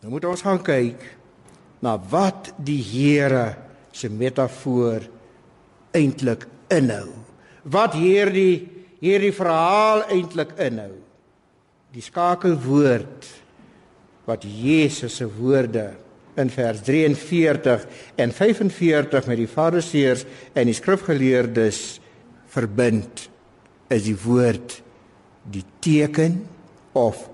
Nou 0.00 0.12
moet 0.14 0.28
ons 0.28 0.44
gaan 0.46 0.60
kyk 0.62 1.02
na 1.82 1.96
wat 2.10 2.52
die 2.62 2.80
Here 2.82 3.56
se 3.90 4.10
metafoor 4.10 5.02
eintlik 5.96 6.46
inhou. 6.74 7.10
Wat 7.66 7.96
hierdie 7.98 8.78
hierdie 9.02 9.34
verhaal 9.34 10.04
eintlik 10.10 10.54
inhou. 10.62 10.94
Die 11.98 12.04
skakelwoord 12.06 13.26
wat 14.28 14.44
Jesus 14.46 15.16
se 15.18 15.26
woorde 15.26 15.88
in 16.38 16.52
vers 16.54 16.84
43 16.86 17.86
en 18.22 18.34
45 18.36 19.26
met 19.26 19.40
die 19.40 19.48
fariseërs 19.50 20.22
en 20.54 20.70
die 20.70 20.76
skrifgeleerdes 20.78 21.80
verbind 22.54 23.24
is 23.90 24.06
die 24.06 24.14
woord 24.14 24.76
die 25.50 25.64
teken 25.82 26.38
of 26.94 27.24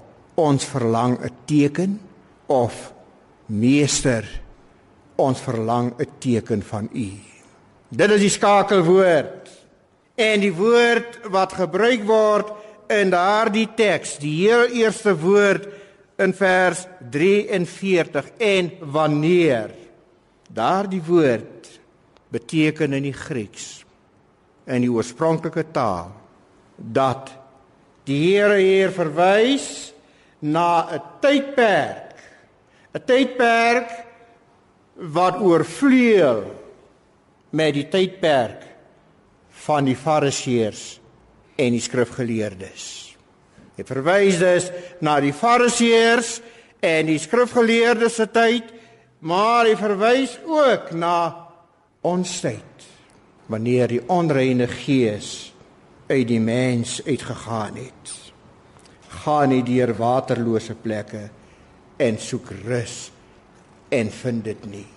ons 0.40 0.64
verlang 0.64 1.18
'n 1.20 1.36
teken 1.44 2.00
of 2.48 2.94
meester 3.52 4.24
ons 5.20 5.44
verlang 5.44 5.92
'n 6.00 6.08
teken 6.18 6.62
van 6.62 6.88
u. 6.88 7.10
Dit 7.88 8.10
is 8.10 8.20
die 8.20 8.36
skakelwoord. 8.40 9.50
En 10.14 10.40
die 10.40 10.54
woord 10.54 11.20
wat 11.28 11.52
gebruik 11.52 12.06
word 12.06 12.63
in 12.92 13.10
daardie 13.12 13.68
teks 13.76 14.18
die 14.22 14.34
heel 14.44 14.66
eerste 14.82 15.14
woord 15.18 15.68
in 16.20 16.34
vers 16.36 16.84
43 17.10 18.30
en 18.38 18.70
wanneer? 18.94 19.70
Daardie 20.54 21.02
woord 21.02 21.70
beteken 22.34 22.92
in 22.92 23.08
die 23.08 23.16
Grieks 23.16 23.84
in 24.66 24.84
die 24.84 24.92
oorspronklike 24.92 25.66
taal 25.74 26.12
dat 26.76 27.32
die 28.08 28.20
Here 28.34 28.56
hier 28.58 28.92
verwys 28.92 29.92
na 30.40 30.88
'n 30.92 31.02
tydperk 31.20 32.16
'n 32.94 33.04
tydperk 33.06 33.90
wat 34.96 35.40
oorvleuel 35.40 36.44
met 37.50 37.74
die 37.74 37.88
tydperk 37.88 38.62
van 39.64 39.84
die 39.84 39.96
fariseërs 39.96 41.00
en 41.56 41.74
die 41.74 41.82
skrifgeleerdes 41.82 43.04
Hy 43.74 43.82
verwys 43.86 44.38
dus 44.38 44.68
na 45.02 45.16
die 45.22 45.34
Fariseërs 45.34 46.38
en 46.84 47.08
die 47.08 47.18
skrifgeleerdes 47.18 48.20
se 48.20 48.28
tyd, 48.30 48.68
maar 49.26 49.66
hy 49.66 49.74
verwys 49.78 50.36
ook 50.46 50.92
na 50.94 51.16
ons 52.06 52.36
tyd 52.44 52.86
wanneer 53.50 53.90
die 53.90 54.02
onreine 54.08 54.68
gees 54.70 55.50
uit 56.06 56.28
die 56.30 56.40
mens 56.40 57.00
uitgegaan 57.04 57.80
het. 57.80 58.12
Gaan 59.24 59.50
nie 59.52 59.64
deur 59.66 59.94
waterlose 59.98 60.76
plekke 60.78 61.26
en 62.00 62.18
soek 62.20 62.52
rus 62.62 63.10
en 63.92 64.10
vind 64.22 64.44
dit 64.46 64.66
nie. 64.70 64.88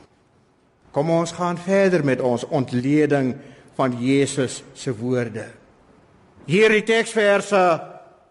Kom 0.93 1.09
ons 1.13 1.33
gaan 1.35 1.57
verder 1.59 2.05
met 2.05 2.21
ons 2.21 2.45
ontleding 2.45 3.33
van 3.77 3.97
Jesus 4.01 4.61
se 4.77 4.93
woorde. 4.95 5.47
Hierdie 6.47 6.83
teksverse 6.87 7.63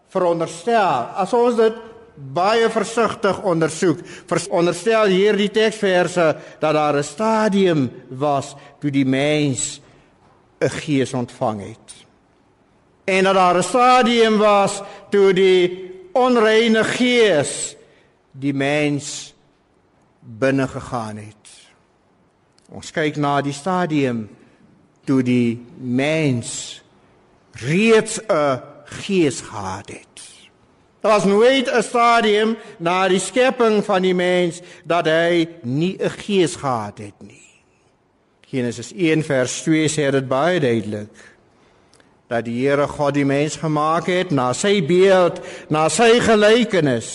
veronderstel. 0.09 1.13
As 1.15 1.33
ons 1.37 1.55
dit 1.59 1.75
baie 2.17 2.69
versigtig 2.73 3.43
ondersoek 3.45 3.99
veronderstel 4.29 5.11
hierdie 5.13 5.51
teksverse 5.53 6.25
dat 6.59 6.73
daar 6.73 6.97
'n 6.97 7.03
stadium 7.03 7.91
was 8.09 8.55
toe 8.79 8.91
die 8.91 9.05
mens 9.05 9.81
'n 10.59 10.69
gees 10.69 11.13
ontvang 11.13 11.61
het. 11.61 12.05
En 13.05 13.23
dat 13.23 13.33
daar 13.33 13.57
'n 13.57 13.63
stadium 13.63 14.37
was 14.37 14.81
toe 15.09 15.33
die 15.33 15.91
onreine 16.13 16.83
gees 16.83 17.75
die 18.31 18.53
mens 18.53 19.33
binne 20.19 20.67
gegaan 20.67 21.17
het. 21.17 21.47
Ons 22.69 22.91
kyk 22.91 23.15
na 23.15 23.41
die 23.41 23.53
stadium 23.53 24.29
toe 25.05 25.23
die 25.23 25.65
mens 25.77 26.81
reeds 27.59 28.19
'n 28.27 28.61
gees 28.85 29.41
gehad 29.41 29.89
het. 29.89 30.21
Daar 31.01 31.11
was 31.11 31.25
nooit 31.25 31.69
'n 31.71 31.81
stadium 31.81 32.57
na 32.77 33.07
die 33.07 33.19
skepping 33.19 33.85
van 33.85 34.01
die 34.01 34.15
mens 34.15 34.61
dat 34.83 35.05
hy 35.05 35.47
nie 35.61 35.97
'n 35.99 36.09
gees 36.09 36.55
gehad 36.55 36.97
het 36.97 37.13
nie. 37.17 37.47
Genesis 38.41 38.91
1 38.95 39.23
vers 39.23 39.61
2 39.61 39.87
sê 39.87 40.11
dit 40.11 40.27
baie 40.27 40.59
duidelik 40.59 41.35
dat 42.27 42.45
die 42.45 42.67
Here 42.67 42.87
God 42.87 43.13
die 43.13 43.25
mens 43.25 43.55
gemaak 43.55 44.05
het 44.05 44.31
na 44.31 44.53
sy 44.53 44.85
beeld, 44.85 45.39
na 45.69 45.89
sy 45.89 46.19
gelykenis. 46.19 47.11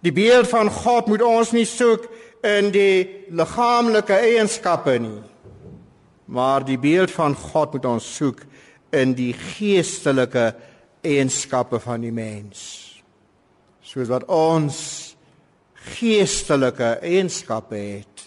Die 0.00 0.12
beeld 0.12 0.48
van 0.48 0.70
God 0.70 1.06
moet 1.06 1.22
ons 1.22 1.52
nie 1.52 1.64
soek 1.64 2.08
in 2.40 2.70
die 2.72 3.24
liggaamlike 3.28 4.16
eienskappe 4.16 4.98
nie. 4.98 5.20
Maar 6.24 6.64
die 6.64 6.78
beeld 6.78 7.10
van 7.10 7.34
God 7.34 7.72
moet 7.72 7.84
ons 7.84 8.16
soek 8.16 8.46
in 8.92 9.14
die 9.14 9.32
geestelike 9.32 10.50
eienskappe 11.06 11.80
van 11.80 12.02
die 12.04 12.12
mens. 12.14 12.62
Soos 13.80 14.10
wat 14.10 14.26
ons 14.30 14.80
geestelike 15.96 16.98
eienskappe 17.00 17.78
het, 17.78 18.24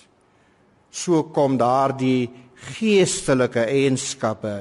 so 0.94 1.24
kom 1.34 1.58
daardie 1.58 2.30
geestelike 2.74 3.66
eienskappe 3.68 4.56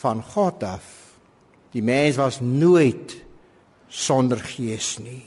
van 0.00 0.22
God 0.34 0.64
af. 0.66 0.88
Die 1.74 1.82
mens 1.82 2.18
was 2.20 2.40
nooit 2.40 3.16
sonder 3.88 4.38
gees 4.38 4.96
nie. 5.02 5.22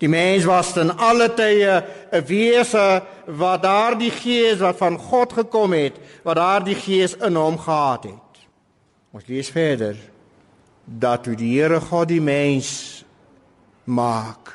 Die 0.00 0.08
mens 0.08 0.46
was 0.48 0.72
in 0.80 0.90
alle 0.96 1.28
tye 1.36 1.82
'n 2.12 2.24
wese 2.26 3.02
wat 3.26 3.62
daardie 3.62 4.10
gees 4.10 4.58
wat 4.58 4.76
van 4.76 4.98
God 4.98 5.32
gekom 5.32 5.72
het, 5.72 5.96
wat 6.24 6.36
daardie 6.36 6.74
gees 6.74 7.14
in 7.14 7.34
hom 7.34 7.58
gehad 7.58 8.04
het. 8.04 8.29
Ons 9.10 9.26
lees 9.26 9.50
verder 9.50 9.96
dat 10.84 11.24
toe 11.24 11.34
die 11.38 11.52
Here 11.56 11.80
God 11.80 12.08
die 12.08 12.20
mens 12.22 13.04
maak, 13.84 14.52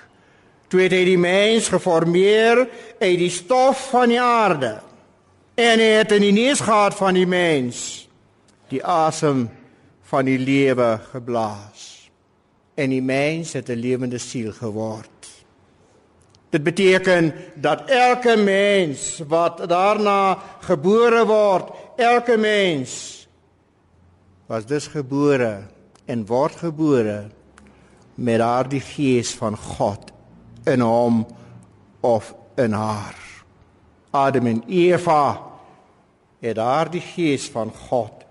toe 0.67 0.81
het 0.81 0.95
hy 0.95 1.03
die 1.05 1.19
mens 1.19 1.69
geformeer 1.71 2.65
uit 2.99 3.19
die 3.19 3.31
stof 3.31 3.89
van 3.91 4.09
die 4.09 4.21
aarde 4.21 4.77
en 5.55 5.79
hy 5.79 5.91
het 5.99 6.11
in 6.15 6.25
die 6.25 6.35
neus 6.35 6.63
gehad 6.63 6.95
van 6.97 7.15
die 7.15 7.27
mens 7.27 8.07
die 8.71 8.81
asem 8.83 9.45
van 10.09 10.25
die 10.25 10.39
lewe 10.39 10.95
geblaas. 11.11 11.95
en 12.75 12.91
die 12.91 13.01
mens 13.01 13.53
het 13.53 13.69
'n 13.69 13.79
lewende 13.79 14.17
siel 14.17 14.51
geword. 14.51 15.09
Dit 16.49 16.63
beteken 16.63 17.33
dat 17.55 17.89
elke 17.89 18.35
mens 18.35 19.21
wat 19.27 19.69
daarna 19.69 20.37
gebore 20.59 21.25
word, 21.25 21.69
elke 21.95 22.37
mens 22.37 23.14
was 24.45 24.65
dus 24.65 24.87
gebore 24.87 25.65
en 26.05 26.25
word 26.25 26.55
gebore 26.61 27.27
met 28.15 28.39
daardie 28.39 28.81
gees 28.81 29.33
van 29.35 29.57
God 29.57 30.11
in 30.63 30.79
hom 30.79 31.25
of 31.99 32.35
in 32.55 32.71
haar. 32.71 33.17
Adam 34.11 34.45
en 34.45 34.63
Eva 34.67 35.41
het 36.39 36.55
daardie 36.55 37.01
gees 37.01 37.49
van 37.49 37.73
God 37.89 38.23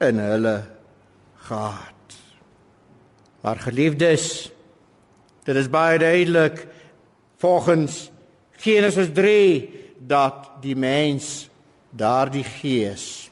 in 0.00 0.18
hulle 0.18 0.64
gehad. 1.46 2.16
Maar 3.42 3.58
geliefdes, 3.58 4.50
dit 5.44 5.56
is 5.56 5.70
baie 5.70 5.98
duidelik 5.98 6.66
volgens 7.36 8.10
Genesis 8.62 9.10
3 9.12 9.68
dat 9.98 10.50
die 10.60 10.76
mens 10.76 11.48
daardie 11.90 12.44
gees 12.44 13.30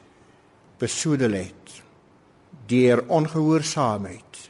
besoedel 0.77 1.31
het 1.31 1.60
deur 2.71 3.03
ongehoorsaamheid 3.07 4.47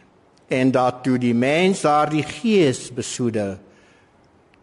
en 0.51 0.71
dat 0.71 1.03
toe 1.03 1.17
die 1.21 1.35
mens 1.35 1.81
daardie 1.87 2.23
gees 2.27 2.89
besoedel 2.93 3.57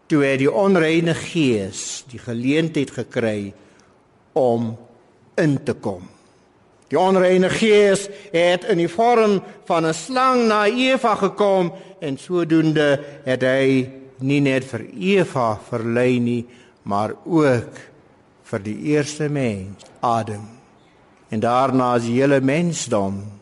toe 0.09 0.23
het 0.25 0.39
die 0.41 0.51
onreine 0.51 1.13
gees 1.13 2.03
die 2.09 2.21
geleentheid 2.21 2.91
gekry 2.93 3.51
om 4.33 4.71
in 5.37 5.57
te 5.63 5.75
kom. 5.77 6.07
Die 6.89 6.97
onreine 6.97 7.51
gees 7.53 8.07
het 8.33 8.65
in 8.71 8.81
die 8.81 8.89
vorm 8.89 9.37
van 9.69 9.85
'n 9.85 9.93
slang 9.93 10.47
na 10.47 10.65
Eva 10.65 11.15
gekom 11.15 11.71
en 12.01 12.17
sodoende 12.17 12.99
het 13.25 13.41
hy 13.41 13.89
nie 14.19 14.41
net 14.41 14.65
vir 14.65 14.85
Eva 14.97 15.59
verlei 15.69 16.19
nie, 16.19 16.45
maar 16.83 17.13
ook 17.25 17.69
vir 18.43 18.59
die 18.59 18.79
eerste 18.95 19.29
mens, 19.29 19.85
Adam. 19.99 20.47
En 21.29 21.39
daarna 21.39 21.95
is 21.95 22.03
die 22.03 22.21
hele 22.21 22.41
mensdom 22.41 23.38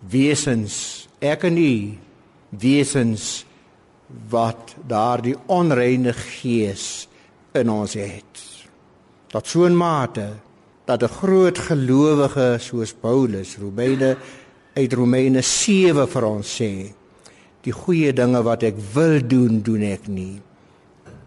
wesens, 0.00 1.08
ek 1.20 1.44
en 1.48 1.58
u, 1.58 1.74
wesens 2.50 3.44
wat 4.30 4.74
daardie 4.88 5.36
onreine 5.46 6.14
gees 6.16 7.08
in 7.58 7.70
ons 7.72 7.96
het. 7.98 8.44
Tot 9.28 9.46
so 9.46 9.66
'n 9.66 9.76
mate 9.76 10.28
dat 10.86 11.02
'n 11.02 11.14
groot 11.20 11.58
gelowige 11.58 12.56
soos 12.58 12.92
Paulus 12.92 13.56
Romeine 13.60 14.16
uit 14.74 14.92
Romeine 14.92 15.42
7 15.42 16.08
vir 16.08 16.24
ons 16.24 16.60
sê 16.60 16.92
die 17.62 17.72
goeie 17.72 18.12
dinge 18.12 18.42
wat 18.42 18.62
ek 18.62 18.76
wil 18.94 19.18
doen 19.26 19.62
doen 19.62 19.82
ek 19.82 20.08
nie. 20.08 20.40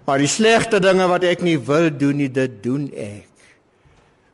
Maar 0.05 0.17
die 0.17 0.31
slegte 0.31 0.79
dinge 0.79 1.07
wat 1.07 1.23
ek 1.23 1.41
nie 1.41 1.57
wil 1.59 1.89
doen 1.97 2.17
nie 2.17 2.31
dit 2.31 2.63
doen 2.63 2.89
ek. 2.95 3.29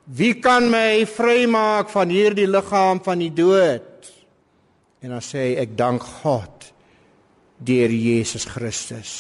Wie 0.05 0.33
kan 0.39 0.69
my 0.71 1.05
vrymaak 1.05 1.89
van 1.89 2.09
hierdie 2.09 2.47
liggaam 2.47 3.01
van 3.03 3.19
die 3.19 3.33
dood 3.33 3.86
en 5.01 5.13
dan 5.13 5.23
sê 5.23 5.55
ek 5.61 5.75
dank 5.77 6.03
God 6.23 6.71
deur 7.57 7.91
Jesus 7.93 8.45
Christus 8.49 9.11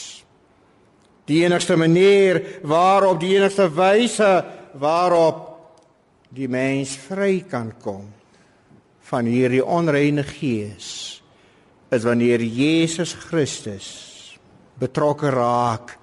die 1.27 1.43
enigste 1.43 1.75
manier 1.75 2.39
waarop 2.63 3.19
die 3.21 3.35
enigste 3.37 3.67
wyse 3.75 4.31
waarop 4.79 5.43
die 6.33 6.47
mens 6.51 6.95
vry 7.07 7.41
kan 7.49 7.73
kom 7.83 8.07
van 9.09 9.27
hierdie 9.29 9.63
onreine 9.63 10.23
gees 10.27 11.21
is 11.91 12.03
wanneer 12.03 12.43
Jesus 12.43 13.13
Christus 13.15 13.87
betrokke 14.79 15.31
raak 15.33 15.95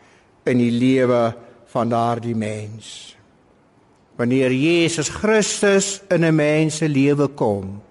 in 0.48 0.60
die 0.60 0.72
lewe 0.72 1.34
van 1.72 1.90
daardie 1.90 2.36
mens. 2.36 3.14
Wanneer 4.18 4.52
Jesus 4.52 5.10
Christus 5.10 6.00
in 6.10 6.24
'n 6.24 6.34
mens 6.34 6.76
se 6.76 6.88
lewe 6.88 7.28
kom, 7.28 7.82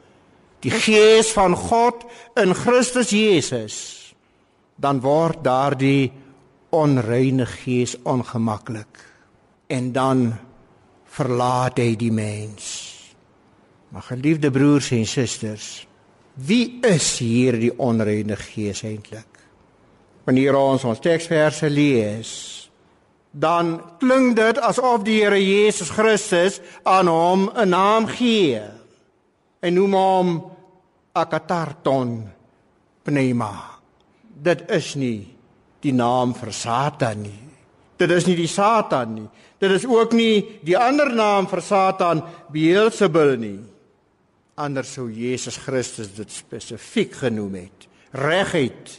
die 0.63 0.71
gees 0.71 1.31
van 1.35 1.55
God 1.59 2.05
in 2.39 2.55
Christus 2.55 3.11
Jesus, 3.11 3.75
dan 4.79 5.01
word 5.03 5.43
daardie 5.43 6.11
onreine 6.73 7.45
gees 7.45 7.95
ongemaklik 8.09 9.03
en 9.67 9.91
dan 9.93 10.31
verlaat 11.13 11.77
hy 11.81 11.93
die 11.99 12.11
mens. 12.13 12.65
Maar 13.93 14.07
geliefde 14.09 14.49
broers 14.51 14.89
en 14.95 15.05
susters, 15.05 15.85
wie 16.33 16.79
is 16.81 17.11
hierdie 17.21 17.71
onreine 17.77 18.37
gees 18.39 18.81
eintlik? 18.87 19.29
Wanneer 20.25 20.57
ons 20.57 20.85
ons 20.87 21.01
teksverse 21.03 21.69
lees, 21.69 22.31
dan 23.33 23.75
klink 24.01 24.37
dit 24.37 24.59
asof 24.61 25.03
die 25.05 25.19
Here 25.21 25.37
Jesus 25.41 25.91
Christus 25.93 26.61
aan 26.83 27.07
hom 27.07 27.49
'n 27.53 27.69
naam 27.69 28.07
gee. 28.07 28.61
En 29.61 29.73
noem 29.73 29.93
hom 29.93 30.52
Akatarton 31.13 32.23
Pneuma. 33.05 33.53
Dit 34.33 34.63
is 34.73 34.95
nie 34.97 35.27
die 35.83 35.93
naam 35.93 36.31
vir 36.33 36.49
Satan 36.49 37.21
nie. 37.21 37.41
Dit 38.01 38.09
is 38.15 38.25
nie 38.25 38.33
die 38.39 38.49
Satan 38.49 39.11
nie. 39.13 39.27
Dit 39.61 39.75
is 39.75 39.85
ook 39.85 40.15
nie 40.17 40.41
die 40.65 40.73
ander 40.73 41.11
naam 41.13 41.45
vir 41.51 41.61
Satan 41.61 42.23
Beelzebul 42.49 43.35
nie. 43.37 43.59
Anders 44.57 44.95
sou 44.97 45.05
Jesus 45.13 45.59
Christus 45.61 46.09
dit 46.17 46.33
spesifiek 46.33 47.13
genoem 47.21 47.61
het. 47.61 47.87
Reguit 48.17 48.97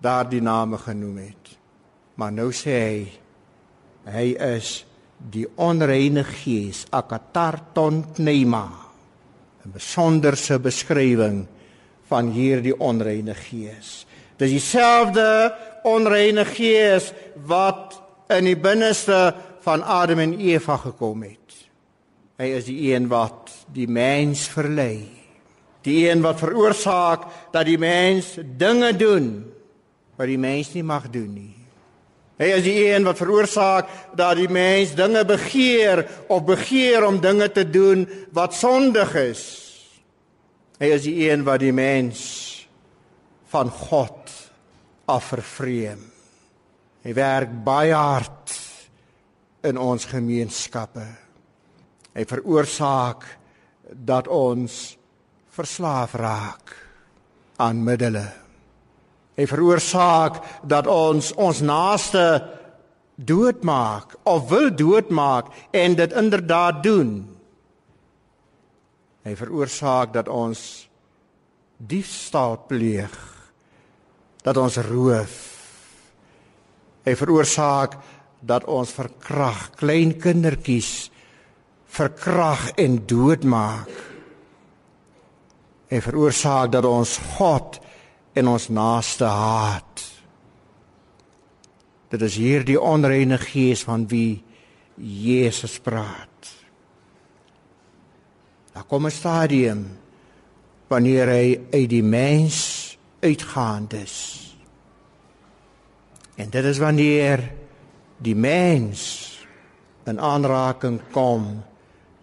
daardie 0.00 0.40
name 0.40 0.80
genoem 0.80 1.20
het. 1.26 1.52
Maar 2.16 2.32
nou 2.32 2.48
sê 2.56 2.80
hy 2.80 2.96
hy 4.08 4.26
is 4.56 4.86
die 5.18 5.44
onreine 5.60 6.24
gees 6.24 6.86
Akatarton 6.96 8.06
Pneuma. 8.16 8.85
'n 9.66 9.72
Besonderse 9.74 10.58
beskrywing 10.62 11.46
van 12.06 12.30
hierdie 12.30 12.76
onreine 12.78 13.34
gees. 13.34 14.06
Dis 14.38 14.50
dieselfde 14.50 15.54
onreine 15.82 16.44
gees 16.44 17.12
wat 17.46 17.98
in 18.30 18.46
die 18.46 18.58
binneste 18.58 19.34
van 19.64 19.82
Adam 19.82 20.22
en 20.22 20.38
Eva 20.38 20.76
gekom 20.76 21.22
het. 21.26 21.54
Hy 22.38 22.52
is 22.58 22.68
die 22.68 22.94
een 22.94 23.08
wat 23.08 23.50
die 23.72 23.88
mens 23.88 24.46
verlei. 24.52 25.08
Die 25.82 26.10
een 26.10 26.22
wat 26.22 26.38
veroorsaak 26.38 27.26
dat 27.54 27.66
die 27.66 27.78
mens 27.78 28.36
dinge 28.58 28.92
doen 28.96 29.46
wat 30.16 30.30
die 30.30 30.38
mens 30.40 30.72
nie 30.74 30.84
mag 30.86 31.10
doen 31.10 31.32
nie. 31.32 31.55
Hy 32.36 32.48
is 32.58 32.66
die 32.66 32.76
een 32.90 33.06
wat 33.06 33.16
veroorsaak 33.16 33.88
dat 34.16 34.36
die 34.36 34.50
mens 34.52 34.92
dinge 34.96 35.24
begeer 35.24 36.04
of 36.28 36.44
begeer 36.44 37.06
om 37.06 37.20
dinge 37.20 37.48
te 37.52 37.64
doen 37.64 38.04
wat 38.36 38.54
sondig 38.54 39.14
is. 39.16 39.44
Hy 40.76 40.90
is 40.98 41.06
die 41.08 41.30
een 41.30 41.46
wat 41.46 41.62
die 41.64 41.72
mens 41.72 42.20
van 43.48 43.72
God 43.72 44.32
af 45.08 45.32
vervreem. 45.32 46.02
Hy 47.06 47.14
werk 47.16 47.52
baie 47.64 47.96
hard 47.96 48.52
in 49.64 49.78
ons 49.80 50.04
gemeenskappe. 50.10 51.06
Hy 52.12 52.24
veroorsaak 52.28 53.24
dat 53.86 54.28
ons 54.28 54.96
verslaaf 55.56 56.16
raak 56.20 56.74
aan 57.62 57.80
middele. 57.84 58.45
Hy 59.36 59.44
veroorsaak 59.44 60.40
dat 60.64 60.88
ons 60.88 61.32
ons 61.36 61.60
naaste 61.60 62.24
doodmaak 63.16 64.16
of 64.28 64.48
wil 64.48 64.70
doodmaak 64.72 65.52
en 65.76 65.96
dit 65.96 66.12
inderdaad 66.12 66.82
doen. 66.84 67.10
Hy 69.26 69.34
veroorsaak 69.36 70.12
dat 70.14 70.28
ons 70.28 70.60
diefstal 71.76 72.56
pleeg, 72.68 73.12
dat 74.44 74.56
ons 74.56 74.76
roof. 74.86 75.34
Hy 77.04 77.14
veroorsaak 77.18 77.98
dat 78.46 78.64
ons 78.70 78.92
verkrag 78.94 79.72
klein 79.76 80.14
kindertjies 80.20 81.10
verkrag 81.96 82.70
en 82.76 83.00
doodmaak. 83.06 83.90
En 85.88 86.02
veroorsaak 86.02 86.72
dat 86.74 86.84
ons 86.84 87.16
God 87.36 87.78
en 88.36 88.48
ons 88.52 88.68
naaste 88.68 89.24
haat. 89.24 90.02
Dit 92.12 92.22
is 92.22 92.36
hierdie 92.38 92.78
onreine 92.80 93.38
gees 93.40 93.82
van 93.88 94.04
wie 94.10 94.42
Jesus 94.96 95.78
praat. 95.80 96.52
Daar 98.72 98.84
kom 98.84 99.06
'n 99.06 99.10
stadium 99.10 99.98
wanneer 100.88 101.26
hy 101.28 101.60
uit 101.72 101.88
die 101.88 102.02
mens 102.02 102.98
uitgaan 103.20 103.86
dus. 103.88 104.42
En 106.36 106.50
dit 106.50 106.64
is 106.64 106.78
wanneer 106.78 107.52
die 108.18 108.36
mens 108.36 109.32
in 110.04 110.20
aanraking 110.20 111.00
kom 111.10 111.64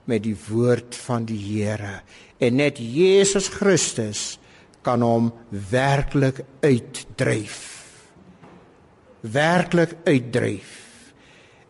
met 0.03 0.23
die 0.23 0.37
woord 0.49 0.95
van 0.95 1.25
die 1.25 1.39
Here 1.39 2.01
en 2.37 2.55
net 2.55 2.77
Jesus 2.77 3.47
Christus 3.47 4.39
kan 4.83 5.01
hom 5.01 5.31
werklik 5.49 6.43
uitdryf. 6.61 7.59
Werklik 9.21 9.95
uitdryf. 10.03 10.79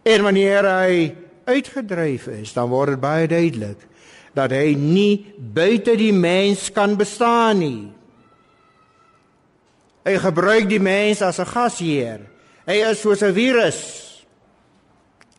En 0.03 0.25
wanneer 0.25 0.67
hy 0.67 1.15
uitgedryf 1.45 2.27
is, 2.27 2.53
dan 2.55 2.71
word 2.71 2.95
dit 2.95 3.03
baie 3.03 3.27
duidelik 3.27 3.89
dat 4.33 4.53
hy 4.55 4.73
nie 4.77 5.33
buite 5.37 5.93
die 5.99 6.13
mens 6.13 6.71
kan 6.73 6.97
bestaan 6.97 7.59
nie. 7.61 7.83
Hy 10.03 10.15
gebruik 10.19 10.67
die 10.71 10.81
mens 10.81 11.21
as 11.21 11.39
'n 11.39 11.45
gasheer. 11.45 12.21
Hy 12.65 12.77
is 12.89 13.01
soos 13.01 13.21
'n 13.21 13.33
virus. 13.33 13.79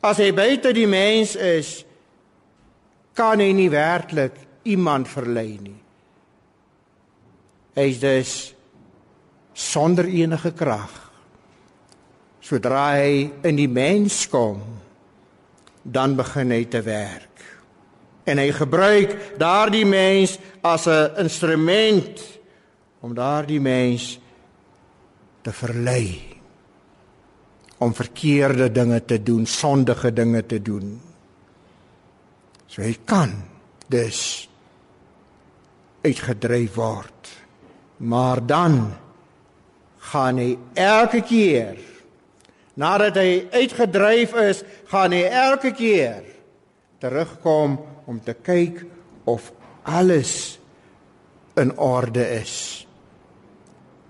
As 0.00 0.18
hy 0.18 0.32
buite 0.32 0.72
die 0.72 0.86
mens 0.86 1.36
is, 1.36 1.84
kan 3.14 3.40
hy 3.40 3.52
nie 3.52 3.70
werklik 3.70 4.32
iemand 4.62 5.08
verlei 5.08 5.58
nie. 5.60 5.83
Hy 7.74 7.88
is 7.90 8.00
dus 8.02 8.32
sonder 9.52 10.06
enige 10.06 10.52
krag. 10.54 10.92
Sodra 12.44 12.90
hy 12.98 13.30
in 13.46 13.56
die 13.56 13.70
mens 13.70 14.24
kom, 14.30 14.60
dan 15.82 16.16
begin 16.18 16.52
hy 16.54 16.64
te 16.70 16.82
werk. 16.84 17.42
En 18.24 18.40
hy 18.40 18.50
gebruik 18.56 19.16
daardie 19.40 19.84
mens 19.84 20.38
as 20.62 20.86
'n 20.86 21.24
instrument 21.24 22.20
om 23.00 23.14
daardie 23.14 23.60
mens 23.60 24.18
te 25.42 25.52
verlei 25.52 26.34
om 27.78 27.94
verkeerde 27.94 28.70
dinge 28.72 29.04
te 29.04 29.22
doen, 29.22 29.46
sondige 29.46 30.12
dinge 30.12 30.46
te 30.46 30.62
doen. 30.62 31.00
So 32.66 32.82
hy 32.82 32.96
kan 33.04 33.34
dus 33.88 34.48
uitgedryf 36.04 36.74
word. 36.74 37.43
Maar 38.04 38.42
dan 38.46 38.92
gaan 40.12 40.36
hy 40.36 40.52
elke 40.76 41.22
keer 41.24 41.78
nadat 42.74 43.16
hy 43.16 43.46
uitgedryf 43.54 44.34
is, 44.42 44.62
gaan 44.90 45.14
hy 45.14 45.22
elke 45.30 45.70
keer 45.72 46.24
terugkom 47.00 47.78
om 48.04 48.18
te 48.20 48.34
kyk 48.34 48.82
of 49.30 49.52
alles 49.88 50.58
in 51.60 51.70
orde 51.78 52.24
is. 52.40 52.86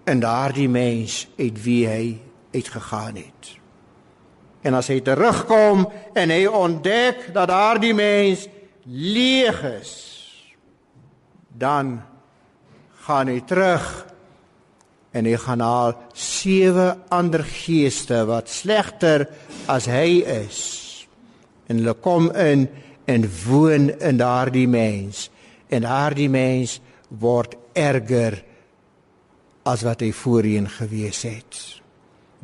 En 0.08 0.20
daardie 0.20 0.68
mens 0.68 1.26
uit 1.38 1.60
wie 1.64 1.84
hy 1.88 2.06
uitgegaan 2.54 3.20
het. 3.20 3.52
En 4.64 4.74
as 4.74 4.88
hy 4.88 4.98
terugkom 5.04 5.84
en 6.16 6.32
hy 6.32 6.46
ontdek 6.48 7.28
dat 7.36 7.52
daardie 7.52 7.94
mens 7.94 8.46
leeg 8.88 9.60
is, 9.74 9.92
dan 11.52 11.98
gaan 13.04 13.28
hy 13.28 13.40
terug 13.44 13.84
en 15.14 15.28
hy 15.28 15.36
gaan 15.38 15.62
haal 15.62 15.92
sewe 16.16 16.86
ander 17.14 17.44
geeste 17.46 18.24
wat 18.28 18.50
slegter 18.50 19.26
as 19.70 19.86
hy 19.90 20.24
is. 20.24 20.60
En 21.68 21.80
hulle 21.80 21.94
kom 22.00 22.30
in 22.32 22.66
en 23.06 23.28
woon 23.44 23.90
in 24.00 24.18
daardie 24.20 24.68
mens 24.68 25.28
en 25.68 25.84
daardie 25.84 26.30
mens 26.32 26.78
word 27.08 27.56
erger 27.76 28.40
as 29.68 29.84
wat 29.84 30.02
hy 30.04 30.10
voorheen 30.12 30.68
gewees 30.68 31.22
het. 31.28 31.60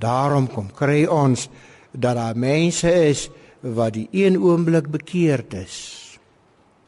Daarom 0.00 0.48
kom 0.48 0.70
kry 0.76 1.04
ons 1.04 1.48
dat 1.92 2.16
daar 2.16 2.36
mense 2.36 2.90
is 3.10 3.28
wat 3.60 3.96
die 3.96 4.08
een 4.12 4.38
oomblik 4.40 4.88
bekeerd 4.92 5.56
is 5.64 5.76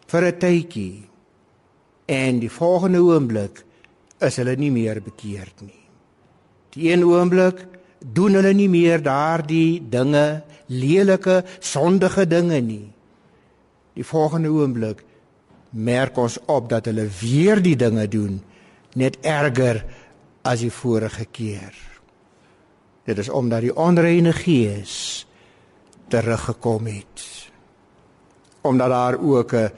vir 0.09 0.29
'n 0.29 0.39
tydjie 0.39 1.12
en 2.13 2.41
die 2.43 2.51
volgende 2.53 3.01
oomblik 3.01 3.63
is 4.23 4.37
hulle 4.41 4.57
nie 4.59 4.71
meer 4.75 5.01
bekeerd 5.03 5.65
nie. 5.65 5.81
Die 6.75 6.91
een 6.93 7.05
oomblik 7.05 7.65
doen 8.03 8.37
hulle 8.39 8.53
nie 8.57 8.69
meer 8.71 9.03
daardie 9.05 9.81
dinge, 9.93 10.43
lelike, 10.73 11.43
sondige 11.61 12.27
dinge 12.29 12.61
nie. 12.65 12.89
Die 13.97 14.07
volgende 14.07 14.53
oomblik 14.53 15.03
merk 15.73 16.19
ons 16.21 16.39
op 16.53 16.69
dat 16.73 16.89
hulle 16.91 17.09
weer 17.21 17.63
die 17.65 17.77
dinge 17.77 18.07
doen 18.09 18.41
net 18.99 19.17
erger 19.25 19.81
as 20.45 20.61
die 20.61 20.73
vorige 20.73 21.25
keer. 21.33 21.73
Dit 23.09 23.19
is 23.19 23.31
omdat 23.33 23.65
die 23.65 23.75
onreine 23.75 24.35
gees 24.37 25.25
teruggekom 26.13 26.87
het. 26.87 27.25
Omdat 28.63 28.89
daar 28.89 29.17
ook 29.19 29.55
'n 29.55 29.73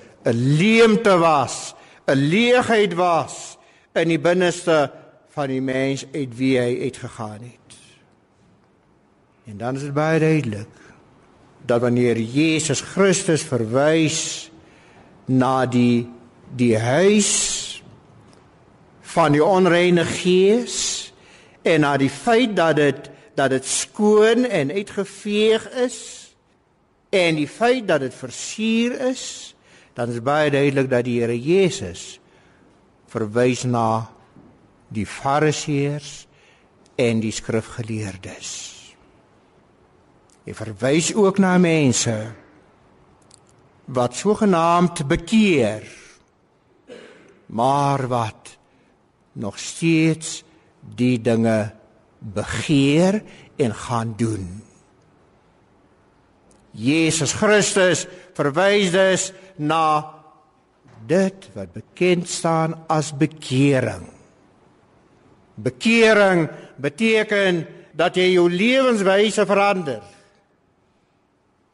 leemte 0.59 1.19
was 1.19 1.74
'n 2.07 2.15
leegheid 2.15 2.95
was 2.95 3.59
in 3.93 4.09
die 4.09 4.21
binneste 4.21 4.91
van 5.29 5.49
die 5.49 5.63
mens 5.63 6.07
uit 6.13 6.37
wie 6.37 6.59
hy 6.59 6.81
uitgegaan 6.83 7.41
het. 7.43 7.77
En 9.45 9.57
dan 9.57 9.75
is 9.75 9.81
dit 9.81 9.95
baie 9.95 10.21
duidelik 10.21 10.69
dat 11.67 11.81
wanneer 11.81 12.19
Jesus 12.19 12.81
Christus 12.81 13.43
verwys 13.43 14.51
na 15.25 15.67
die 15.67 16.09
die 16.55 16.79
huis 16.79 17.83
van 19.01 19.33
die 19.33 19.45
onreine 19.45 20.05
gees 20.05 21.13
en 21.63 21.81
na 21.81 21.97
die 21.97 22.11
feit 22.11 22.57
dat 22.57 22.77
dit 22.77 23.11
dat 23.35 23.51
dit 23.51 23.67
skoon 23.67 24.45
en 24.45 24.71
uitgeveeg 24.71 25.65
is 25.83 25.99
en 27.11 27.35
die 27.35 27.49
feit 27.49 27.89
dat 27.89 28.01
dit 28.01 28.15
versier 28.15 29.01
is 29.09 29.54
dan 29.95 30.11
is 30.11 30.23
baie 30.23 30.51
duidelik 30.51 30.91
dat 30.91 31.07
die 31.07 31.21
Here 31.21 31.37
Jesus 31.39 32.19
verwys 33.11 33.65
na 33.65 34.11
die 34.95 35.07
fariseërs 35.07 36.27
en 36.99 37.21
die 37.23 37.33
skrifgeleerdes. 37.35 38.51
Hy 40.45 40.55
verwys 40.55 41.13
ook 41.17 41.39
na 41.43 41.57
mense 41.59 42.17
wat 43.95 44.17
sogenaamd 44.17 45.05
bekeer 45.09 45.85
maar 47.55 48.09
wat 48.09 48.57
nog 49.33 49.59
steeds 49.59 50.43
die 50.95 51.21
dinge 51.21 51.75
begeer 52.19 53.23
en 53.57 53.75
gaan 53.75 54.15
doen. 54.17 54.63
Jesus 56.75 57.33
Christus 57.39 58.07
verwys 58.35 58.91
dus 58.91 59.31
na 59.57 60.11
dit 61.07 61.49
wat 61.55 61.71
bekend 61.73 62.29
staan 62.29 62.75
as 62.91 63.13
bekering. 63.15 64.09
Bekering 65.55 66.49
beteken 66.83 67.63
dat 67.95 68.19
jy 68.19 68.33
jou 68.35 68.49
lewenswyse 68.51 69.47
verander. 69.47 70.03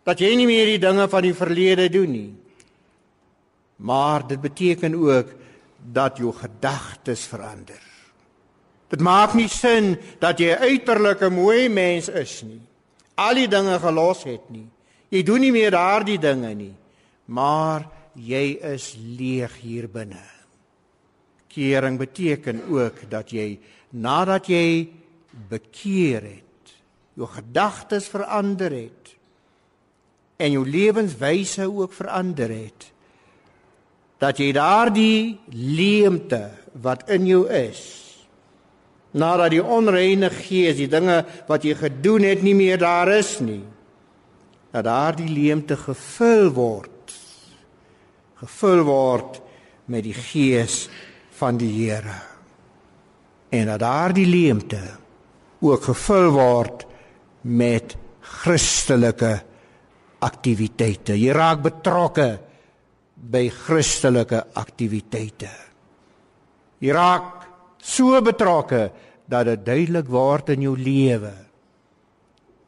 Dat 0.05 0.21
jy 0.21 0.35
nie 0.37 0.49
meer 0.49 0.75
die 0.75 0.83
dinge 0.83 1.07
van 1.09 1.25
die 1.25 1.37
verlede 1.37 1.89
doen 1.93 2.13
nie. 2.13 2.33
Maar 3.81 4.27
dit 4.29 4.41
beteken 4.41 4.95
ook 5.01 5.33
dat 5.81 6.21
jou 6.21 6.35
gedagtes 6.37 7.25
verander. 7.31 7.81
Dit 8.91 9.01
maak 9.01 9.37
nie 9.39 9.49
sin 9.49 9.95
dat 10.21 10.41
jy 10.43 10.53
uiterlik 10.53 11.23
'n 11.23 11.33
mooi 11.33 11.69
mens 11.69 12.09
is 12.09 12.43
nie. 12.43 12.61
Al 13.15 13.35
die 13.35 13.49
dinge 13.49 13.79
gelos 13.79 14.25
het 14.25 14.51
nie. 14.51 14.69
Jy 15.11 15.23
doen 15.27 15.43
nie 15.43 15.55
meer 15.55 15.75
daardie 15.75 16.19
dinge 16.23 16.55
nie 16.55 16.75
maar 17.31 17.87
jy 18.19 18.59
is 18.75 18.93
leeg 18.99 19.55
hier 19.63 19.87
binne. 19.91 20.23
Kering 21.51 21.99
beteken 21.99 22.65
ook 22.71 23.05
dat 23.11 23.31
jy 23.35 23.55
nadat 23.95 24.51
jy 24.51 24.91
bekeer 25.51 26.27
het, 26.27 26.75
jou 27.19 27.29
gedagtes 27.31 28.09
verander 28.11 28.75
het 28.75 29.15
en 30.41 30.55
jou 30.55 30.65
lewenswyse 30.67 31.67
ook 31.69 31.93
verander 31.93 32.53
het 32.55 32.87
dat 34.21 34.39
jy 34.41 34.51
daardie 34.57 35.39
leemte 35.53 36.43
wat 36.81 37.09
in 37.13 37.27
jou 37.29 37.43
is 37.53 37.83
nadat 39.17 39.53
die 39.57 39.63
onreine 39.65 40.31
gees 40.33 40.79
die 40.79 40.89
dinge 40.89 41.19
wat 41.49 41.67
jy 41.67 41.75
gedoen 41.77 42.25
het 42.29 42.45
nie 42.47 42.55
meer 42.57 42.81
daar 42.81 43.11
is 43.19 43.37
nie 43.45 43.63
dat 44.71 44.85
daardie 44.87 45.29
leemte 45.29 45.77
gevul 45.77 46.51
word 46.55 46.91
gevul 48.41 48.85
word 48.89 49.41
met 49.91 50.05
die 50.07 50.17
gees 50.17 50.87
van 51.41 51.59
die 51.61 51.71
Here. 51.75 52.17
En 53.51 53.69
dat 53.73 53.83
daardie 53.83 54.27
leemte 54.29 54.81
ook 55.61 55.91
gevul 55.91 56.31
word 56.33 56.87
met 57.43 57.97
Christelike 58.41 59.33
aktiwiteite. 60.25 61.17
Jy 61.19 61.35
raak 61.37 61.65
betrokke 61.65 62.29
by 63.21 63.49
Christelike 63.53 64.45
aktiwiteite. 64.57 65.51
Jy 66.81 66.97
raak 66.97 67.45
so 67.81 68.21
betrokke 68.25 68.87
dat 69.31 69.49
dit 69.51 69.65
duidelik 69.67 70.09
word 70.09 70.53
in 70.55 70.65
jou 70.69 70.77
lewe 70.79 71.33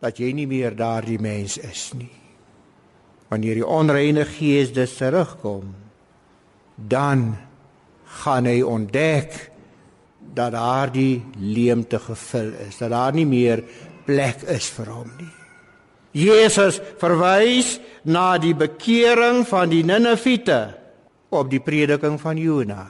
dat 0.02 0.18
jy 0.18 0.32
nie 0.34 0.48
meer 0.50 0.74
daardie 0.76 1.20
mens 1.22 1.58
is 1.62 1.92
nie 1.94 2.10
wanneer 3.32 3.62
die 3.62 3.66
onreine 3.66 4.26
gees 4.28 4.74
dus 4.76 4.98
terugkom 4.98 5.70
dan 6.76 7.32
gaan 8.20 8.46
hy 8.48 8.60
ontdek 8.66 9.52
dat 10.32 10.52
daardie 10.54 11.22
leemte 11.36 11.98
gevul 12.00 12.52
is, 12.66 12.78
dat 12.80 12.92
daar 12.92 13.14
nie 13.16 13.26
meer 13.28 13.64
plek 14.06 14.44
is 14.52 14.68
vir 14.72 14.92
hom 14.92 15.10
nie. 15.18 15.32
Jesus 16.12 16.80
verwys 17.00 17.78
na 18.04 18.36
die 18.40 18.54
bekering 18.56 19.46
van 19.48 19.72
die 19.72 19.82
Niniviete 19.84 20.60
op 21.32 21.48
die 21.52 21.60
prediking 21.64 22.18
van 22.20 22.40
Jona. 22.40 22.84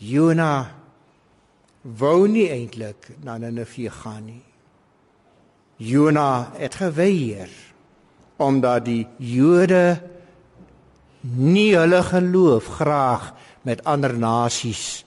Jona 0.00 0.52
wou 1.82 2.28
nie 2.28 2.48
eintlik 2.52 3.12
na 3.24 3.36
Ninive 3.40 3.90
gaan 4.00 4.24
nie. 4.24 4.49
Jona 5.80 6.52
het 6.60 6.76
geweier 6.76 7.48
omdat 8.40 8.84
die 8.86 9.04
Jode 9.16 10.00
nie 11.20 11.74
hulle 11.76 12.00
geloof 12.04 12.68
graag 12.80 13.30
met 13.68 13.82
ander 13.84 14.14
nasies 14.16 15.04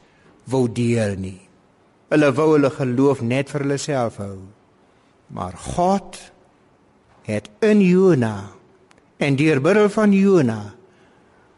wou 0.49 0.67
deel 0.69 1.15
nie. 1.17 1.39
Hulle 2.13 2.29
wou 2.37 2.51
hulle 2.55 2.69
geloof 2.73 3.23
net 3.25 3.49
vir 3.49 3.65
hulle 3.65 3.79
self 3.81 4.19
hou. 4.21 4.37
Maar 5.33 5.57
God 5.57 6.19
het 7.25 7.49
in 7.65 7.81
Jona 7.81 8.35
en 9.17 9.37
deur 9.39 9.61
middel 9.63 9.89
van 9.89 10.13
Jona 10.13 10.61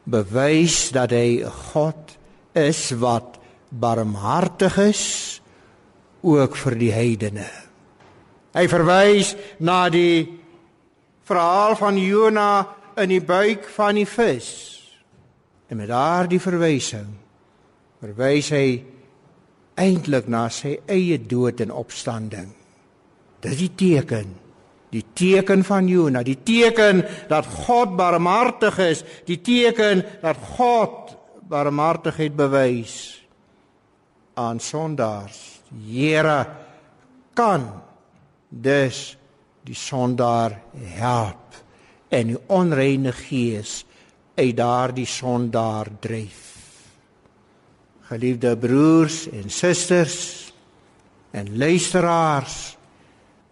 bewys 0.06 0.92
dat 0.96 1.12
hy 1.12 1.44
'n 1.44 1.52
God 1.74 2.18
is 2.54 2.92
wat 2.92 3.40
barmhartig 3.70 4.78
is 4.78 5.42
ook 6.22 6.56
vir 6.56 6.76
die 6.80 6.92
heidene. 6.92 7.50
Hy 8.56 8.66
verwys 8.72 9.34
na 9.60 9.86
die 9.92 10.24
verhaal 11.28 11.76
van 11.80 12.00
Jona 12.00 12.50
in 13.02 13.12
die 13.12 13.24
buik 13.24 13.68
van 13.76 14.00
die 14.00 14.08
vis. 14.08 14.50
En 15.68 15.82
met 15.82 15.92
daardie 15.92 16.40
verwysing 16.40 17.12
verwys 18.00 18.52
hy 18.54 18.68
eintlik 19.82 20.30
na 20.32 20.46
sy 20.54 20.78
eie 20.88 21.18
dood 21.20 21.60
en 21.66 21.74
opstanding. 21.74 22.52
Dis 23.44 23.60
die 23.60 23.74
teken 23.76 24.34
die 24.96 25.04
teken 25.14 25.64
van 25.68 25.90
Jona, 25.90 26.24
die 26.24 26.40
teken 26.46 27.04
dat 27.28 27.48
God 27.66 27.96
barmhartig 28.00 28.78
is, 28.86 29.04
die 29.28 29.42
teken 29.44 30.04
dat 30.22 30.40
God 30.56 31.16
barmhartigheid 31.50 32.36
bewys 32.38 32.96
aan 34.40 34.60
sondaars. 34.64 35.40
Here 35.86 36.46
kan 37.36 37.68
dus 38.56 39.18
die 39.66 39.76
sondaar 39.76 40.62
help 40.96 41.58
en 42.14 42.32
die 42.32 42.40
onreine 42.48 43.12
gees 43.12 43.82
uit 44.36 44.56
daardie 44.56 45.08
sondaar 45.10 45.90
dryf. 46.00 46.44
Geliefde 48.08 48.54
broers 48.58 49.26
en 49.34 49.50
susters 49.50 50.18
en 51.36 51.50
luisteraars, 51.58 52.78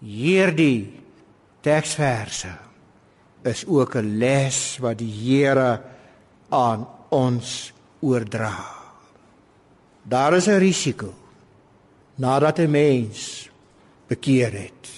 hierdie 0.04 1.02
teksverse 1.63 2.54
is 3.44 3.66
ook 3.68 3.96
'n 3.96 4.18
les 4.18 4.78
wat 4.80 4.98
die 4.98 5.12
Here 5.12 5.82
aan 6.50 6.88
ons 7.10 7.74
oordra. 8.00 8.56
Daar 10.04 10.34
is 10.34 10.48
'n 10.48 10.60
risiko 10.60 11.13
nadat 12.16 12.60
'n 12.60 12.72
mens 12.72 13.50
bekeer 14.13 14.54
het. 14.56 14.93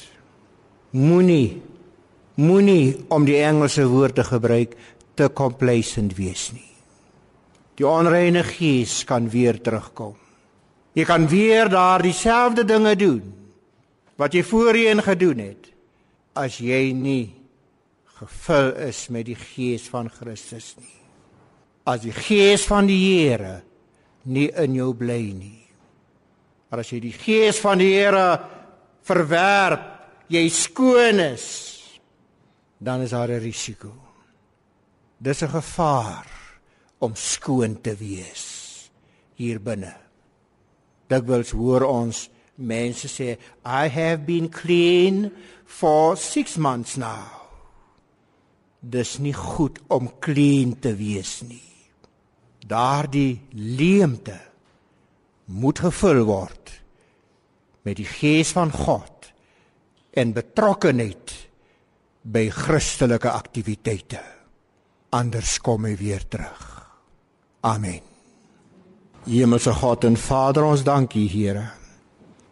Moenie 0.96 1.62
moenie 2.36 3.06
om 3.16 3.26
die 3.28 3.40
Engelse 3.40 3.86
woord 3.88 4.18
te 4.20 4.26
gebruik 4.28 4.76
te 5.16 5.30
complacent 5.32 6.16
wees 6.18 6.50
nie. 6.52 6.72
Die 7.80 7.88
onreine 7.88 8.44
gees 8.48 9.04
kan 9.08 9.30
weer 9.32 9.60
terugkom. 9.64 10.16
Jy 10.96 11.06
kan 11.08 11.28
weer 11.28 11.70
daardie 11.72 12.16
selfde 12.16 12.64
dinge 12.68 12.96
doen 13.00 13.24
wat 14.16 14.36
jy 14.36 14.46
voorheen 14.48 15.02
gedoen 15.04 15.42
het 15.44 15.72
as 16.40 16.62
jy 16.64 16.94
nie 16.96 17.34
gevul 18.16 18.70
is 18.86 19.02
met 19.12 19.28
die 19.28 19.36
gees 19.36 19.90
van 19.92 20.08
Christus 20.12 20.72
nie. 20.80 20.94
As 21.84 22.00
die 22.04 22.16
gees 22.16 22.64
van 22.68 22.88
die 22.88 23.00
Here 23.00 23.60
nie 24.24 24.48
in 24.56 24.78
jou 24.78 24.94
bly 24.96 25.20
nie. 25.36 25.68
Maar 26.72 26.82
as 26.82 26.94
jy 26.96 27.02
die 27.04 27.16
gees 27.16 27.60
van 27.60 27.84
die 27.84 27.92
Here 27.92 28.40
verwerp, 29.06 29.86
jy 30.34 30.48
skoon 30.50 31.22
is, 31.22 31.48
dan 32.82 33.02
is 33.02 33.12
daar 33.12 33.30
'n 33.30 33.40
risiko. 33.40 33.94
Dis 35.18 35.42
'n 35.42 35.50
gevaar 35.50 36.28
om 37.00 37.16
skoon 37.16 37.82
te 37.82 37.96
wees 37.96 38.90
hier 39.36 39.60
binne. 39.62 39.96
Dit 41.08 41.26
wils 41.26 41.52
hoor 41.52 41.84
ons 41.84 42.30
mense 42.56 43.08
sê 43.08 43.38
I 43.64 43.88
have 43.88 44.26
been 44.26 44.50
clean 44.50 45.32
for 45.66 46.18
6 46.18 46.58
months 46.58 46.96
now. 46.96 47.28
Dis 48.80 49.18
nie 49.18 49.34
goed 49.34 49.80
om 49.88 50.20
clean 50.20 50.80
te 50.80 50.96
wees 50.96 51.42
nie. 51.42 51.62
Daardie 52.68 53.42
leemte 53.52 54.40
moet 55.46 55.80
gevul 55.80 56.24
word 56.26 56.85
met 57.86 58.00
die 58.00 58.08
gees 58.10 58.52
van 58.56 58.74
God 58.74 59.30
en 60.16 60.34
betrokkenheid 60.34 61.34
by 62.26 62.48
Christelike 62.50 63.30
aktiwiteite. 63.30 64.22
Anders 65.14 65.60
kom 65.62 65.86
hy 65.86 65.94
weer 66.00 66.24
terug. 66.28 66.64
Amen. 67.66 68.02
Hemelse 69.26 69.74
God 69.74 70.06
en 70.06 70.18
Vader, 70.18 70.66
ons 70.66 70.86
dankie 70.86 71.28
Here 71.30 71.70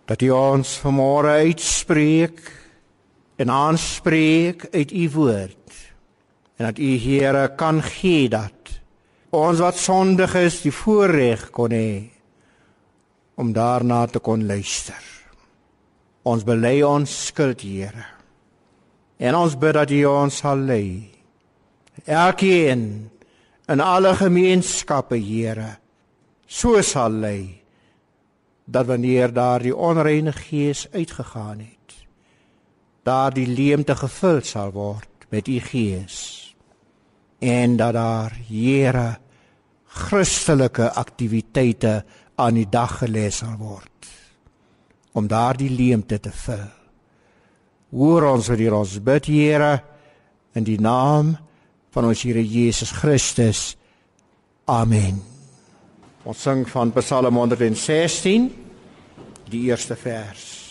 dat 0.10 0.22
U 0.22 0.34
ons 0.36 0.68
vanmôre 0.84 1.38
uitspreek 1.48 2.42
en 3.40 3.50
aanspreek 3.50 4.68
uit 4.74 4.92
u 4.92 5.10
woord 5.10 5.78
en 6.56 6.66
dat 6.66 6.78
u 6.78 6.98
Here 6.98 7.56
kan 7.56 7.82
gee 7.82 8.30
dat 8.30 8.74
ons 9.30 9.60
wat 9.64 9.78
sondig 9.78 10.36
is 10.38 10.62
die 10.62 10.74
voorreg 10.76 11.50
kon 11.56 11.74
hê 11.74 12.12
om 13.36 13.54
daarna 13.54 14.06
te 14.06 14.20
kon 14.22 14.46
luister. 14.46 15.02
Ons 16.24 16.44
bely 16.48 16.82
ons 16.84 17.10
skuld, 17.28 17.62
Here. 17.62 18.06
En 19.20 19.36
ons 19.36 19.56
bid 19.60 19.76
dat 19.76 19.92
U 19.92 20.04
ons 20.10 20.38
sal 20.44 20.64
lei. 20.68 21.10
Elkeen 22.06 23.10
in 23.70 23.84
alle 23.84 24.16
gemeenskappe, 24.16 25.20
Here, 25.20 25.78
so 26.48 26.82
sal 26.82 27.12
lei 27.24 27.64
dat 28.66 28.86
wanneer 28.86 29.34
daar 29.34 29.60
die 29.60 29.76
onreine 29.76 30.32
gees 30.32 30.88
uitgegaan 30.92 31.60
het 31.60 31.96
daar 33.04 33.34
die 33.34 33.48
leemte 33.48 33.96
gevul 33.96 34.42
sal 34.48 34.72
word 34.72 35.28
met 35.30 35.48
u 35.48 35.60
gees 35.60 36.18
en 37.40 37.76
dat 37.78 37.94
daar 37.94 38.36
Here 38.48 39.18
Christelike 39.94 40.90
aktiwiteite 40.90 42.04
aan 42.36 42.56
die 42.58 42.70
dag 42.70 43.02
gelê 43.04 43.30
sal 43.30 43.58
word 43.60 43.93
om 45.14 45.28
daardie 45.30 45.70
leemte 45.70 46.20
te 46.20 46.32
vul. 46.44 46.70
Hoor 47.94 48.26
ons 48.32 48.50
vir 48.50 48.74
ons 48.74 48.98
bid 49.06 49.30
Here 49.30 49.74
in 50.58 50.66
die 50.66 50.80
naam 50.82 51.36
van 51.94 52.10
ons 52.10 52.24
Here 52.26 52.42
Jesus 52.42 52.92
Christus. 52.92 53.76
Amen. 54.66 55.22
Ons 56.26 56.42
sing 56.42 56.66
van 56.70 56.94
Psalm 56.96 57.38
116 57.38 58.50
die 59.52 59.66
eerste 59.70 59.96
vers. 60.00 60.63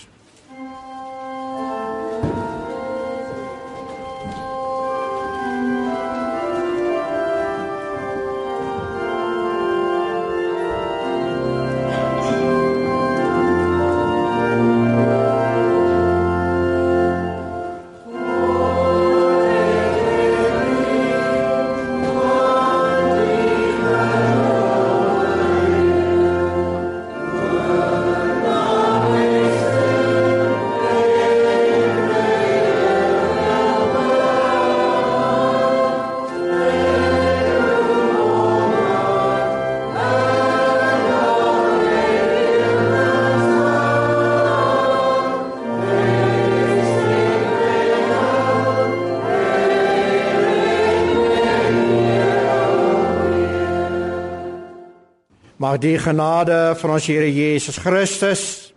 Mag 55.63 55.79
die 55.79 55.95
genade 55.95 56.75
van 56.75 56.91
ons 56.91 57.05
Here 57.07 57.29
Jesus 57.31 57.77
Christus, 57.79 58.73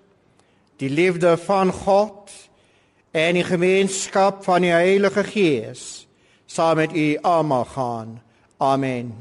die 0.78 0.90
liefde 0.90 1.32
van 1.42 1.72
God 1.74 2.30
en 3.10 3.40
die 3.40 3.46
gemeenskap 3.48 4.44
van 4.46 4.62
die 4.62 4.70
Heilige 4.70 5.24
Gees 5.26 6.06
saam 6.46 6.78
met 6.78 6.94
u 6.94 7.08
almal 7.26 7.66
gaan. 7.74 8.12
Amen. 8.62 9.16